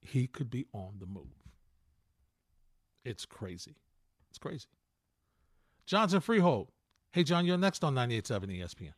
He 0.00 0.26
could 0.26 0.50
be 0.50 0.66
on 0.72 0.94
the 0.98 1.06
move. 1.06 1.26
It's 3.04 3.24
crazy. 3.24 3.76
It's 4.30 4.38
crazy. 4.38 4.66
Johnson 5.86 6.20
Freehold. 6.20 6.70
Hey 7.12 7.24
John, 7.24 7.44
you're 7.44 7.58
next 7.58 7.82
on 7.84 7.94
98.7 7.94 8.60
ESPN. 8.60 8.92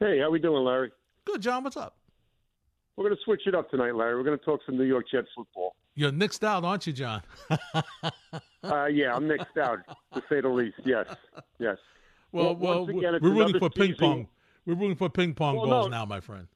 Hey, 0.00 0.18
how 0.18 0.24
are 0.26 0.30
we 0.30 0.38
doing, 0.40 0.64
Larry? 0.64 0.90
Good, 1.24 1.40
John. 1.40 1.64
What's 1.64 1.76
up? 1.76 1.96
We're 2.96 3.04
going 3.04 3.16
to 3.16 3.22
switch 3.24 3.42
it 3.46 3.54
up 3.54 3.70
tonight, 3.70 3.94
Larry. 3.94 4.16
We're 4.16 4.24
going 4.24 4.38
to 4.38 4.44
talk 4.44 4.60
some 4.66 4.76
New 4.76 4.84
York 4.84 5.06
Jets 5.10 5.28
football. 5.36 5.74
You're 5.94 6.10
nixed 6.12 6.42
out, 6.44 6.64
aren't 6.64 6.86
you, 6.86 6.92
John? 6.92 7.22
Uh, 8.64 8.86
yeah, 8.86 9.14
I'm 9.14 9.28
mixed 9.28 9.56
out, 9.62 9.78
to 10.12 10.20
say 10.28 10.40
the 10.40 10.48
least. 10.48 10.74
Yes, 10.84 11.06
yes. 11.60 11.76
well, 12.32 12.56
Well, 12.56 12.84
well, 12.84 12.98
again, 12.98 13.16
we're 13.22 13.30
rooting 13.32 13.60
for 13.60 13.70
ping 13.70 13.94
pong. 13.94 14.26
We're 14.66 14.74
rooting 14.74 14.96
for 14.96 15.08
ping 15.08 15.34
pong 15.34 15.54
Well, 15.56 15.66
balls 15.68 15.86
no. 15.86 15.98
now, 15.98 16.04
my 16.04 16.18
friend. 16.18 16.48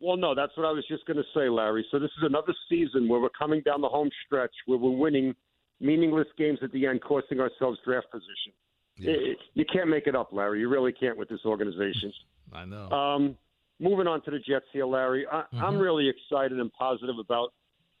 Well, 0.00 0.18
no, 0.18 0.34
that's 0.34 0.54
what 0.58 0.66
I 0.66 0.70
was 0.72 0.84
just 0.86 1.06
going 1.06 1.16
to 1.16 1.22
say, 1.34 1.48
Larry. 1.48 1.86
So 1.90 1.98
this 1.98 2.10
is 2.18 2.24
another 2.24 2.52
season 2.68 3.08
where 3.08 3.18
we're 3.20 3.30
coming 3.30 3.62
down 3.64 3.80
the 3.80 3.88
home 3.88 4.10
stretch 4.26 4.52
where 4.66 4.76
we're 4.76 4.90
winning 4.90 5.34
meaningless 5.80 6.28
games 6.36 6.58
at 6.62 6.70
the 6.72 6.86
end, 6.86 7.00
costing 7.02 7.40
ourselves 7.40 7.78
draft 7.84 8.10
position. 8.10 8.52
Yeah, 8.96 9.12
It- 9.12 9.38
you 9.54 9.64
can't 9.64 9.88
make 9.88 10.06
it 10.06 10.14
up, 10.14 10.32
Larry. 10.32 10.60
You 10.60 10.68
really 10.68 10.92
can't 10.92 11.16
with 11.16 11.28
this 11.28 11.44
organization. 11.44 12.12
I 12.52 12.64
know. 12.64 12.90
Um, 12.90 13.38
moving 13.78 14.06
on 14.06 14.20
to 14.22 14.30
the 14.30 14.38
Jets 14.38 14.66
here, 14.72 14.84
Larry. 14.86 15.26
I, 15.26 15.44
I'm 15.52 15.76
Mhm. 15.76 15.80
really 15.80 16.08
excited 16.08 16.58
and 16.60 16.72
positive 16.72 17.18
about 17.18 17.52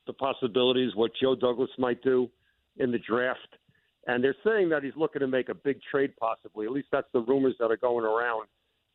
the 0.06 0.12
possibilities, 0.12 0.94
what 0.94 1.12
Joe 1.14 1.34
Douglas 1.34 1.70
might 1.78 2.02
do 2.02 2.30
in 2.76 2.90
the 2.90 2.98
draft. 2.98 3.56
And 4.06 4.24
they're 4.24 4.36
saying 4.44 4.70
that 4.70 4.82
he's 4.82 4.96
looking 4.96 5.20
to 5.20 5.26
make 5.26 5.48
a 5.50 5.54
big 5.54 5.80
trade, 5.82 6.14
possibly. 6.18 6.66
At 6.66 6.72
least 6.72 6.88
that's 6.90 7.10
the 7.12 7.20
rumors 7.20 7.54
that 7.58 7.70
are 7.70 7.76
going 7.76 8.04
around. 8.04 8.48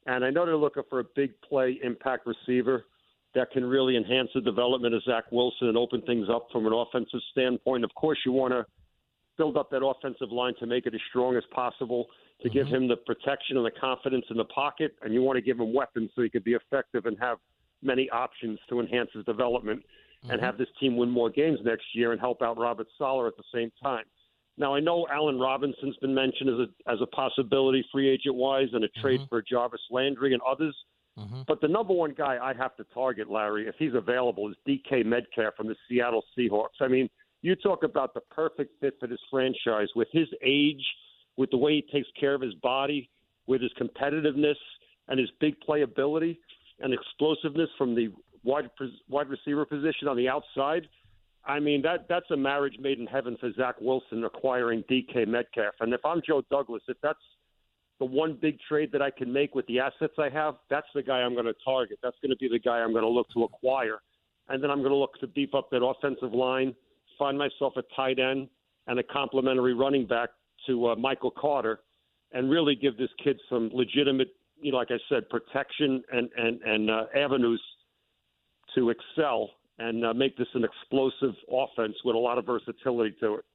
And 0.07 0.25
I 0.25 0.29
know 0.29 0.45
they're 0.45 0.57
looking 0.57 0.83
for 0.89 0.99
a 0.99 1.03
big 1.15 1.39
play 1.41 1.79
impact 1.83 2.27
receiver 2.27 2.85
that 3.33 3.51
can 3.51 3.65
really 3.65 3.97
enhance 3.97 4.29
the 4.33 4.41
development 4.41 4.93
of 4.95 5.03
Zach 5.03 5.31
Wilson 5.31 5.67
and 5.67 5.77
open 5.77 6.01
things 6.03 6.27
up 6.29 6.47
from 6.51 6.65
an 6.67 6.73
offensive 6.73 7.21
standpoint. 7.31 7.83
Of 7.83 7.93
course, 7.95 8.19
you 8.25 8.31
want 8.31 8.51
to 8.53 8.65
build 9.37 9.57
up 9.57 9.69
that 9.71 9.85
offensive 9.85 10.31
line 10.31 10.53
to 10.59 10.65
make 10.65 10.85
it 10.85 10.93
as 10.93 11.01
strong 11.09 11.35
as 11.35 11.43
possible, 11.51 12.07
to 12.41 12.47
mm-hmm. 12.47 12.57
give 12.57 12.67
him 12.67 12.87
the 12.87 12.95
protection 12.97 13.57
and 13.57 13.65
the 13.65 13.71
confidence 13.71 14.25
in 14.29 14.37
the 14.37 14.45
pocket, 14.45 14.95
and 15.01 15.13
you 15.13 15.21
want 15.21 15.37
to 15.37 15.41
give 15.41 15.59
him 15.59 15.73
weapons 15.73 16.09
so 16.15 16.21
he 16.21 16.29
could 16.29 16.43
be 16.43 16.53
effective 16.53 17.05
and 17.05 17.17
have 17.19 17.37
many 17.81 18.09
options 18.09 18.59
to 18.69 18.79
enhance 18.79 19.09
his 19.13 19.25
development 19.25 19.79
mm-hmm. 19.79 20.31
and 20.31 20.41
have 20.41 20.57
this 20.57 20.67
team 20.79 20.97
win 20.97 21.09
more 21.09 21.29
games 21.29 21.59
next 21.63 21.85
year 21.93 22.11
and 22.11 22.19
help 22.19 22.41
out 22.41 22.57
Robert 22.57 22.87
Saleh 22.97 23.27
at 23.27 23.37
the 23.37 23.43
same 23.53 23.71
time. 23.81 24.05
Now 24.57 24.73
I 24.73 24.79
know 24.79 25.05
Allen 25.11 25.37
Robinson's 25.37 25.97
been 25.97 26.15
mentioned 26.15 26.49
as 26.49 26.67
a 26.67 26.91
as 26.91 26.99
a 27.01 27.07
possibility 27.07 27.85
free 27.91 28.09
agent 28.09 28.35
wise 28.35 28.69
and 28.71 28.83
a 28.85 28.87
trade 29.01 29.19
mm-hmm. 29.19 29.27
for 29.27 29.41
Jarvis 29.41 29.81
Landry 29.91 30.33
and 30.33 30.41
others. 30.49 30.75
Mm-hmm. 31.19 31.41
But 31.47 31.61
the 31.61 31.67
number 31.67 31.93
one 31.93 32.13
guy 32.17 32.37
I 32.41 32.53
have 32.53 32.75
to 32.77 32.85
target, 32.93 33.29
Larry, 33.29 33.67
if 33.67 33.75
he's 33.79 33.93
available, 33.93 34.49
is 34.49 34.55
DK 34.67 35.05
Metcalf 35.05 35.55
from 35.55 35.67
the 35.67 35.75
Seattle 35.87 36.23
Seahawks. 36.37 36.81
I 36.81 36.87
mean, 36.87 37.09
you 37.41 37.55
talk 37.55 37.83
about 37.83 38.13
the 38.13 38.21
perfect 38.31 38.79
fit 38.79 38.95
for 38.99 39.07
this 39.07 39.19
franchise 39.29 39.87
with 39.95 40.07
his 40.11 40.27
age, 40.43 40.83
with 41.37 41.51
the 41.51 41.57
way 41.57 41.75
he 41.75 41.91
takes 41.91 42.07
care 42.19 42.33
of 42.33 42.41
his 42.41 42.53
body, 42.55 43.09
with 43.47 43.61
his 43.61 43.71
competitiveness 43.79 44.55
and 45.07 45.19
his 45.19 45.29
big 45.39 45.55
playability 45.67 46.37
and 46.79 46.93
explosiveness 46.93 47.69
from 47.77 47.95
the 47.95 48.09
wide 48.43 48.69
wide 49.09 49.29
receiver 49.29 49.65
position 49.65 50.07
on 50.07 50.17
the 50.17 50.27
outside. 50.27 50.87
I 51.45 51.59
mean 51.59 51.81
that 51.83 52.07
that's 52.09 52.29
a 52.31 52.37
marriage 52.37 52.77
made 52.79 52.99
in 52.99 53.05
heaven 53.05 53.37
for 53.39 53.51
Zach 53.53 53.75
Wilson 53.79 54.23
acquiring 54.23 54.83
DK 54.89 55.27
Metcalf. 55.27 55.75
And 55.79 55.93
if 55.93 56.03
I'm 56.03 56.21
Joe 56.25 56.43
Douglas, 56.49 56.81
if 56.87 56.97
that's 57.03 57.19
the 57.99 58.05
one 58.05 58.37
big 58.41 58.57
trade 58.67 58.91
that 58.91 59.01
I 59.01 59.09
can 59.09 59.31
make 59.31 59.55
with 59.55 59.65
the 59.67 59.79
assets 59.79 60.13
I 60.19 60.29
have, 60.29 60.55
that's 60.69 60.87
the 60.93 61.03
guy 61.03 61.19
I'm 61.19 61.33
going 61.33 61.45
to 61.45 61.55
target. 61.63 61.99
That's 62.03 62.17
going 62.21 62.31
to 62.31 62.37
be 62.37 62.49
the 62.49 62.59
guy 62.59 62.79
I'm 62.79 62.91
going 62.91 63.03
to 63.03 63.09
look 63.09 63.27
to 63.33 63.43
acquire. 63.43 63.99
And 64.49 64.61
then 64.61 64.69
I'm 64.69 64.79
going 64.79 64.91
to 64.91 64.97
look 64.97 65.17
to 65.21 65.27
beef 65.27 65.55
up 65.55 65.69
that 65.71 65.83
offensive 65.83 66.33
line, 66.33 66.75
find 67.17 67.37
myself 67.37 67.73
a 67.77 67.83
tight 67.95 68.19
end 68.19 68.49
and 68.87 68.99
a 68.99 69.03
complementary 69.03 69.73
running 69.73 70.05
back 70.05 70.29
to 70.67 70.87
uh, 70.87 70.95
Michael 70.95 71.31
Carter, 71.31 71.79
and 72.31 72.49
really 72.49 72.75
give 72.75 72.97
this 72.97 73.09
kid 73.23 73.39
some 73.49 73.69
legitimate, 73.73 74.29
you 74.59 74.71
know, 74.71 74.77
like 74.77 74.89
I 74.91 74.97
said, 75.09 75.29
protection 75.29 76.03
and 76.11 76.29
and 76.37 76.61
and 76.61 76.89
uh, 76.89 77.03
avenues 77.15 77.61
to 78.75 78.89
excel 78.89 79.49
and 79.77 80.05
uh, 80.05 80.13
make 80.13 80.37
this 80.37 80.47
an 80.53 80.63
explosive 80.63 81.35
offense 81.51 81.95
with 82.03 82.15
a 82.15 82.19
lot 82.19 82.37
of 82.37 82.45
versatility 82.45 83.15
to 83.19 83.35
it. 83.35 83.45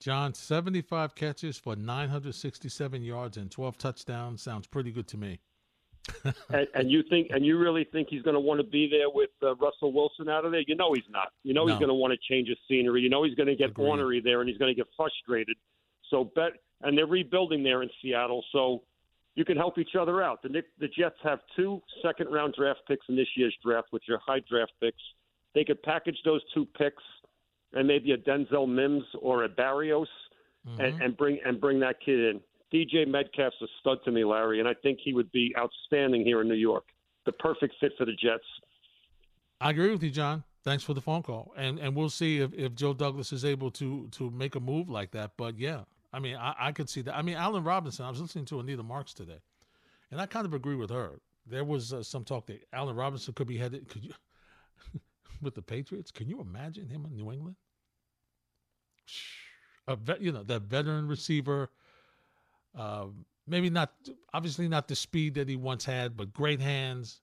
John, 0.00 0.34
75 0.34 1.14
catches 1.14 1.56
for 1.56 1.76
967 1.76 3.02
yards 3.02 3.36
and 3.36 3.50
12 3.50 3.78
touchdowns 3.78 4.42
sounds 4.42 4.66
pretty 4.66 4.90
good 4.90 5.06
to 5.08 5.16
me. 5.16 5.38
And, 6.24 6.66
and, 6.74 6.90
you 6.90 7.02
think, 7.08 7.28
and 7.30 7.44
you 7.46 7.58
really 7.58 7.84
think 7.84 8.08
he's 8.10 8.22
going 8.22 8.34
to 8.34 8.40
want 8.40 8.60
to 8.60 8.66
be 8.66 8.88
there 8.88 9.08
with 9.08 9.30
uh, 9.42 9.54
Russell 9.56 9.92
Wilson 9.92 10.28
out 10.28 10.44
of 10.44 10.52
there? 10.52 10.62
You 10.66 10.74
know 10.74 10.92
he's 10.92 11.08
not. 11.10 11.28
You 11.42 11.54
know 11.54 11.64
no. 11.64 11.72
he's 11.72 11.78
going 11.78 11.88
to 11.88 11.94
want 11.94 12.12
to 12.12 12.18
change 12.28 12.48
his 12.48 12.58
scenery. 12.68 13.00
You 13.02 13.08
know 13.08 13.24
he's 13.24 13.34
going 13.34 13.48
to 13.48 13.54
get 13.54 13.70
Agreed. 13.70 13.86
ornery 13.86 14.20
there, 14.20 14.40
and 14.40 14.48
he's 14.48 14.58
going 14.58 14.70
to 14.70 14.74
get 14.74 14.88
frustrated. 14.96 15.56
So 16.10 16.24
bet, 16.34 16.52
and 16.82 16.96
they're 16.96 17.06
rebuilding 17.06 17.62
there 17.62 17.82
in 17.82 17.90
Seattle. 18.00 18.44
So 18.52 18.82
you 19.34 19.44
can 19.44 19.56
help 19.56 19.78
each 19.78 19.94
other 19.98 20.22
out. 20.22 20.42
The 20.42 20.62
the 20.78 20.88
Jets 20.88 21.16
have 21.22 21.40
two 21.56 21.80
second 22.02 22.28
round 22.32 22.54
draft 22.58 22.80
picks 22.86 23.06
in 23.08 23.16
this 23.16 23.28
year's 23.36 23.56
draft, 23.64 23.88
which 23.90 24.04
are 24.10 24.18
high 24.24 24.40
draft 24.48 24.72
picks. 24.80 25.02
They 25.54 25.64
could 25.64 25.82
package 25.82 26.18
those 26.24 26.40
two 26.54 26.66
picks 26.76 27.02
and 27.72 27.86
maybe 27.86 28.12
a 28.12 28.18
Denzel 28.18 28.68
Mims 28.68 29.04
or 29.20 29.44
a 29.44 29.48
Berrios 29.48 30.06
mm-hmm. 30.66 30.80
and, 30.80 31.02
and 31.02 31.16
bring 31.16 31.38
and 31.44 31.60
bring 31.60 31.80
that 31.80 31.96
kid 32.04 32.18
in. 32.18 32.40
DJ 32.72 33.06
Metcalf's 33.06 33.56
a 33.62 33.66
stud 33.80 33.98
to 34.04 34.10
me, 34.10 34.24
Larry, 34.24 34.60
and 34.60 34.68
I 34.68 34.74
think 34.82 34.98
he 35.02 35.12
would 35.12 35.30
be 35.32 35.54
outstanding 35.58 36.24
here 36.24 36.40
in 36.40 36.48
New 36.48 36.54
York. 36.54 36.84
The 37.26 37.32
perfect 37.32 37.74
fit 37.80 37.92
for 37.98 38.04
the 38.04 38.12
Jets. 38.12 38.44
I 39.60 39.70
agree 39.70 39.90
with 39.90 40.02
you, 40.02 40.10
John. 40.10 40.42
Thanks 40.64 40.82
for 40.82 40.94
the 40.94 41.00
phone 41.00 41.22
call, 41.22 41.52
and 41.56 41.78
and 41.78 41.94
we'll 41.94 42.08
see 42.08 42.38
if, 42.38 42.52
if 42.54 42.74
Joe 42.74 42.94
Douglas 42.94 43.32
is 43.32 43.44
able 43.44 43.70
to 43.72 44.08
to 44.12 44.30
make 44.30 44.54
a 44.54 44.60
move 44.60 44.88
like 44.88 45.10
that. 45.12 45.32
But 45.36 45.58
yeah, 45.58 45.80
I 46.12 46.20
mean, 46.20 46.36
I, 46.36 46.54
I 46.58 46.72
could 46.72 46.88
see 46.88 47.02
that. 47.02 47.16
I 47.16 47.22
mean, 47.22 47.36
Allen 47.36 47.64
Robinson. 47.64 48.04
I 48.04 48.10
was 48.10 48.20
listening 48.20 48.44
to 48.46 48.60
Anita 48.60 48.82
Marks 48.82 49.12
today, 49.12 49.40
and 50.10 50.20
I 50.20 50.26
kind 50.26 50.46
of 50.46 50.54
agree 50.54 50.76
with 50.76 50.90
her. 50.90 51.20
There 51.46 51.64
was 51.64 51.92
uh, 51.92 52.02
some 52.02 52.24
talk 52.24 52.46
that 52.46 52.64
Allen 52.72 52.94
Robinson 52.94 53.34
could 53.34 53.48
be 53.48 53.58
headed. 53.58 53.88
Could 53.88 54.04
you 54.04 54.12
with 55.42 55.54
the 55.54 55.62
Patriots? 55.62 56.10
Can 56.10 56.28
you 56.28 56.40
imagine 56.40 56.88
him 56.88 57.04
in 57.04 57.16
New 57.16 57.32
England? 57.32 57.56
A 59.88 59.96
vet, 59.96 60.20
you 60.20 60.30
know, 60.30 60.44
that 60.44 60.62
veteran 60.62 61.08
receiver. 61.08 61.70
Uh, 62.76 63.06
maybe 63.46 63.70
not, 63.70 63.92
obviously 64.32 64.68
not 64.68 64.88
the 64.88 64.96
speed 64.96 65.34
that 65.34 65.48
he 65.48 65.56
once 65.56 65.84
had, 65.84 66.16
but 66.16 66.32
great 66.32 66.60
hands, 66.60 67.20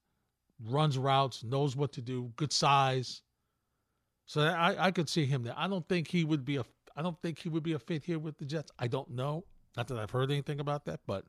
runs 0.67 0.97
routes, 0.97 1.43
knows 1.43 1.75
what 1.75 1.91
to 1.93 2.01
do, 2.01 2.31
good 2.35 2.51
size. 2.51 3.21
So 4.25 4.41
I, 4.41 4.87
I 4.87 4.91
could 4.91 5.09
see 5.09 5.25
him 5.25 5.43
there. 5.43 5.55
I 5.57 5.67
don't 5.67 5.87
think 5.89 6.07
he 6.07 6.23
would 6.23 6.45
be 6.45 6.57
a 6.57 6.65
I 6.95 7.01
don't 7.01 7.19
think 7.21 7.39
he 7.39 7.47
would 7.47 7.63
be 7.63 7.73
a 7.73 7.79
fit 7.79 8.03
here 8.03 8.19
with 8.19 8.37
the 8.37 8.45
Jets. 8.45 8.71
I 8.77 8.87
don't 8.87 9.09
know. 9.11 9.45
Not 9.77 9.87
that 9.87 9.97
I've 9.97 10.11
heard 10.11 10.31
anything 10.31 10.59
about 10.59 10.83
that, 10.85 10.99
but 11.07 11.23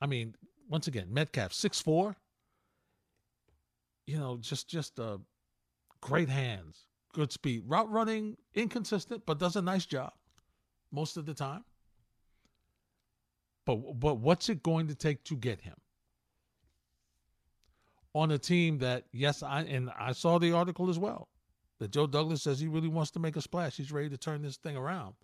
I 0.00 0.06
mean, 0.06 0.34
once 0.68 0.88
again, 0.88 1.06
Metcalf, 1.10 1.52
six 1.52 1.80
four. 1.80 2.16
You 4.06 4.18
know, 4.18 4.38
just 4.40 4.68
just 4.68 4.98
uh, 4.98 5.18
great 6.00 6.28
hands, 6.28 6.86
good 7.12 7.32
speed, 7.32 7.62
route 7.66 7.90
running, 7.90 8.36
inconsistent, 8.54 9.24
but 9.24 9.38
does 9.38 9.56
a 9.56 9.62
nice 9.62 9.86
job 9.86 10.12
most 10.90 11.16
of 11.16 11.26
the 11.26 11.34
time. 11.34 11.64
But 13.66 14.00
but 14.00 14.18
what's 14.18 14.48
it 14.48 14.62
going 14.62 14.86
to 14.88 14.94
take 14.94 15.22
to 15.24 15.36
get 15.36 15.60
him 15.60 15.74
on 18.14 18.30
a 18.30 18.38
team 18.38 18.78
that 18.78 19.04
yes, 19.12 19.42
I 19.42 19.62
and 19.62 19.90
I 19.98 20.12
saw 20.12 20.38
the 20.38 20.52
article 20.52 20.88
as 20.88 20.98
well 20.98 21.28
that 21.78 21.90
Joe 21.90 22.06
Douglas 22.06 22.42
says 22.42 22.58
he 22.58 22.68
really 22.68 22.88
wants 22.88 23.10
to 23.12 23.18
make 23.18 23.36
a 23.36 23.42
splash. 23.42 23.76
He's 23.76 23.92
ready 23.92 24.08
to 24.08 24.16
turn 24.16 24.40
this 24.40 24.56
thing 24.56 24.76
around. 24.76 25.14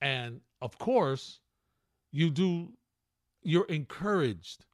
And 0.00 0.40
of 0.60 0.78
course, 0.78 1.40
you 2.12 2.30
do 2.30 2.72
you're 3.42 3.66
encouraged 3.66 4.66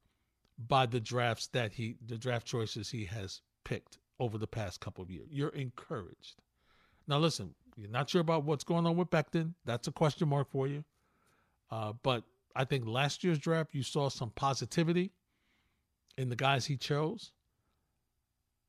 by 0.58 0.86
the 0.86 1.00
drafts 1.00 1.48
that 1.48 1.72
he 1.72 1.96
the 2.06 2.18
draft 2.18 2.46
choices 2.46 2.90
he 2.90 3.04
has 3.04 3.42
picked 3.64 3.98
over 4.18 4.38
the 4.38 4.46
past 4.46 4.80
couple 4.80 5.02
of 5.02 5.10
years. 5.10 5.28
You're 5.30 5.50
encouraged. 5.50 6.40
Now 7.06 7.18
listen, 7.18 7.54
you're 7.76 7.90
not 7.90 8.08
sure 8.08 8.20
about 8.20 8.44
what's 8.44 8.64
going 8.64 8.86
on 8.86 8.96
with 8.96 9.10
Becton. 9.10 9.54
That's 9.64 9.88
a 9.88 9.92
question 9.92 10.28
mark 10.28 10.50
for 10.50 10.66
you. 10.66 10.84
Uh, 11.70 11.92
but 12.02 12.24
I 12.54 12.64
think 12.64 12.86
last 12.86 13.24
year's 13.24 13.38
draft 13.38 13.74
you 13.74 13.82
saw 13.82 14.08
some 14.08 14.30
positivity 14.30 15.10
in 16.16 16.28
the 16.28 16.36
guys 16.36 16.66
he 16.66 16.76
chose. 16.76 17.32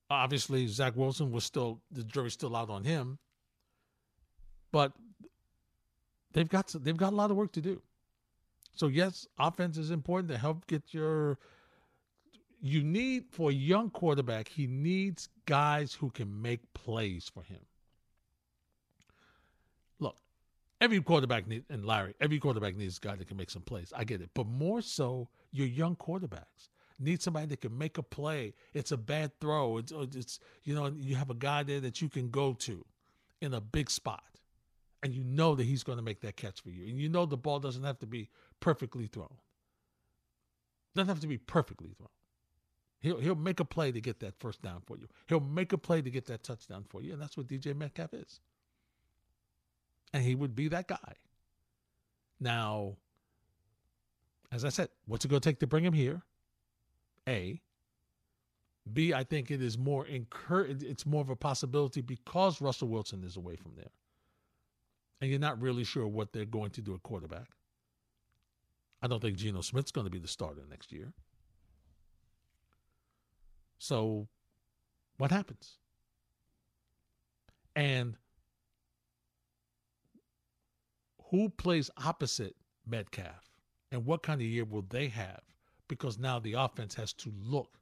Obviously, 0.10 0.68
Zach 0.68 0.96
Wilson 0.96 1.32
was 1.32 1.44
still 1.44 1.82
the 1.92 2.04
jury's 2.04 2.34
still 2.34 2.56
out 2.56 2.70
on 2.70 2.84
him, 2.84 3.18
but 4.72 4.94
they've 6.34 6.50
got 6.50 6.68
they've 6.82 6.98
got 6.98 7.14
a 7.14 7.16
lot 7.16 7.32
of 7.32 7.38
work 7.38 7.52
to 7.54 7.62
do. 7.62 7.82
So 8.76 8.88
yes, 8.88 9.28
offense 9.40 9.78
is 9.78 9.90
important 9.92 10.30
to 10.32 10.38
help 10.38 10.68
get 10.68 10.84
your. 10.94 11.38
You 12.62 12.84
need 12.84 13.26
for 13.30 13.52
a 13.52 13.54
young 13.54 13.90
quarterback, 13.90 14.48
he 14.48 14.66
needs 14.66 15.30
guys 15.46 15.94
who 15.94 16.10
can 16.10 16.42
make 16.42 16.62
plays 16.74 17.30
for 17.32 17.44
him. 17.44 17.60
Look, 20.00 20.18
every 20.82 21.02
quarterback 21.02 21.48
needs, 21.48 21.66
and 21.70 21.86
Larry, 21.86 22.14
every 22.20 22.40
quarterback 22.40 22.76
needs 22.76 22.98
a 22.98 23.08
guy 23.08 23.16
that 23.16 23.28
can 23.28 23.38
make 23.38 23.50
some 23.50 23.62
plays. 23.62 23.94
I 23.96 24.04
get 24.04 24.22
it, 24.22 24.30
but 24.34 24.48
more 24.48 24.82
so 24.82 25.30
your 25.52 25.68
young 25.68 25.96
quarterbacks 25.96 26.70
need 27.00 27.22
somebody 27.22 27.48
that 27.48 27.62
can 27.62 27.78
make 27.78 27.98
a 27.98 28.04
play. 28.04 28.54
It's 28.74 28.92
a 28.92 28.98
bad 28.98 29.32
throw. 29.40 29.78
It's, 29.78 29.92
oh, 29.92 30.08
it's 30.14 30.40
you 30.64 30.76
know 30.76 30.94
you 30.98 31.16
have 31.16 31.30
a 31.30 31.36
guy 31.36 31.64
there 31.64 31.80
that 31.82 32.02
you 32.02 32.10
can 32.10 32.30
go 32.30 32.54
to 32.54 32.86
in 33.42 33.54
a 33.54 33.62
big 33.62 33.90
spot, 33.90 34.24
and 35.04 35.14
you 35.14 35.24
know 35.24 35.56
that 35.56 35.64
he's 35.64 35.84
going 35.84 35.98
to 35.98 36.04
make 36.04 36.22
that 36.22 36.36
catch 36.38 36.62
for 36.62 36.70
you, 36.70 36.88
and 36.88 37.00
you 37.00 37.10
know 37.10 37.26
the 37.26 37.38
ball 37.38 37.60
doesn't 37.60 37.84
have 37.84 38.00
to 38.00 38.08
be 38.08 38.30
perfectly 38.60 39.08
thrown. 39.08 39.36
Doesn't 40.96 41.10
have 41.10 41.20
to 41.22 41.28
be 41.28 41.38
perfectly 41.38 41.94
thrown. 41.98 42.10
He'll 43.00 43.20
he'll 43.20 43.36
make 43.36 43.60
a 43.60 43.66
play 43.66 43.92
to 43.92 44.02
get 44.02 44.20
that 44.22 44.40
first 44.40 44.62
down 44.62 44.82
for 44.86 44.98
you. 44.98 45.08
He'll 45.28 45.40
make 45.40 45.74
a 45.74 45.78
play 45.78 46.02
to 46.02 46.10
get 46.10 46.26
that 46.28 46.44
touchdown 46.44 46.86
for 46.90 47.02
you, 47.02 47.14
and 47.14 47.22
that's 47.22 47.38
what 47.38 47.48
DJ 47.48 47.76
Metcalf 47.76 48.14
is. 48.14 48.40
And 50.16 50.24
he 50.24 50.34
would 50.34 50.56
be 50.56 50.70
that 50.70 50.88
guy. 50.88 51.14
Now, 52.40 52.96
as 54.50 54.64
I 54.64 54.70
said, 54.70 54.88
what's 55.08 55.26
it 55.26 55.28
going 55.28 55.42
to 55.42 55.50
take 55.50 55.60
to 55.60 55.68
bring 55.68 55.84
him 55.84 55.92
here? 55.92 56.22
A. 57.28 57.62
B, 58.94 59.14
I 59.14 59.26
think 59.26 59.52
it 59.52 59.62
is 59.62 59.78
more 59.78 60.06
incur- 60.06 60.68
it's 60.70 61.06
more 61.06 61.20
of 61.20 61.30
a 61.30 61.36
possibility 61.36 62.00
because 62.00 62.62
Russell 62.62 62.88
Wilson 62.88 63.26
is 63.26 63.36
away 63.36 63.58
from 63.58 63.74
there. 63.76 63.92
And 65.20 65.30
you're 65.30 65.38
not 65.38 65.60
really 65.60 65.84
sure 65.84 66.08
what 66.08 66.32
they're 66.32 66.46
going 66.46 66.72
to 66.72 66.82
do 66.82 66.94
at 66.94 67.04
quarterback. 67.04 67.50
I 69.02 69.08
don't 69.08 69.22
think 69.22 69.36
Geno 69.36 69.60
Smith's 69.60 69.92
going 69.92 70.06
to 70.06 70.12
be 70.12 70.20
the 70.20 70.30
starter 70.30 70.62
next 70.70 70.94
year. 70.94 71.12
So 73.80 74.30
what 75.18 75.32
happens? 75.32 75.74
And 77.76 78.16
who 81.36 81.50
plays 81.50 81.92
opposite 81.98 82.56
Metcalf 82.88 83.50
And 83.92 84.06
what 84.06 84.24
kind 84.24 84.40
of 84.40 84.48
year 84.48 84.64
will 84.64 84.86
they 84.88 85.08
have? 85.10 85.42
Because 85.88 86.18
now 86.18 86.40
the 86.40 86.54
offense 86.54 86.96
has 86.96 87.12
to 87.14 87.34
look 87.44 87.78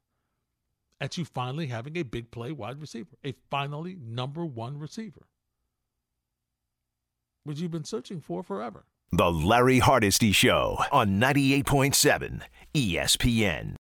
at 1.00 1.16
you 1.16 1.24
finally 1.24 1.68
having 1.68 1.96
a 1.96 2.02
big 2.02 2.30
play 2.30 2.50
wide 2.52 2.80
receiver, 2.80 3.16
a 3.24 3.32
finally 3.50 3.96
number 4.00 4.44
one 4.44 4.78
receiver, 4.78 5.26
which 7.44 7.60
you've 7.60 7.70
been 7.70 7.84
searching 7.84 8.20
for 8.20 8.42
forever. 8.42 8.86
The 9.12 9.30
Larry 9.30 9.78
Hardesty 9.78 10.32
Show 10.32 10.78
on 10.90 11.20
98.7 11.20 12.40
ESPN. 12.74 13.76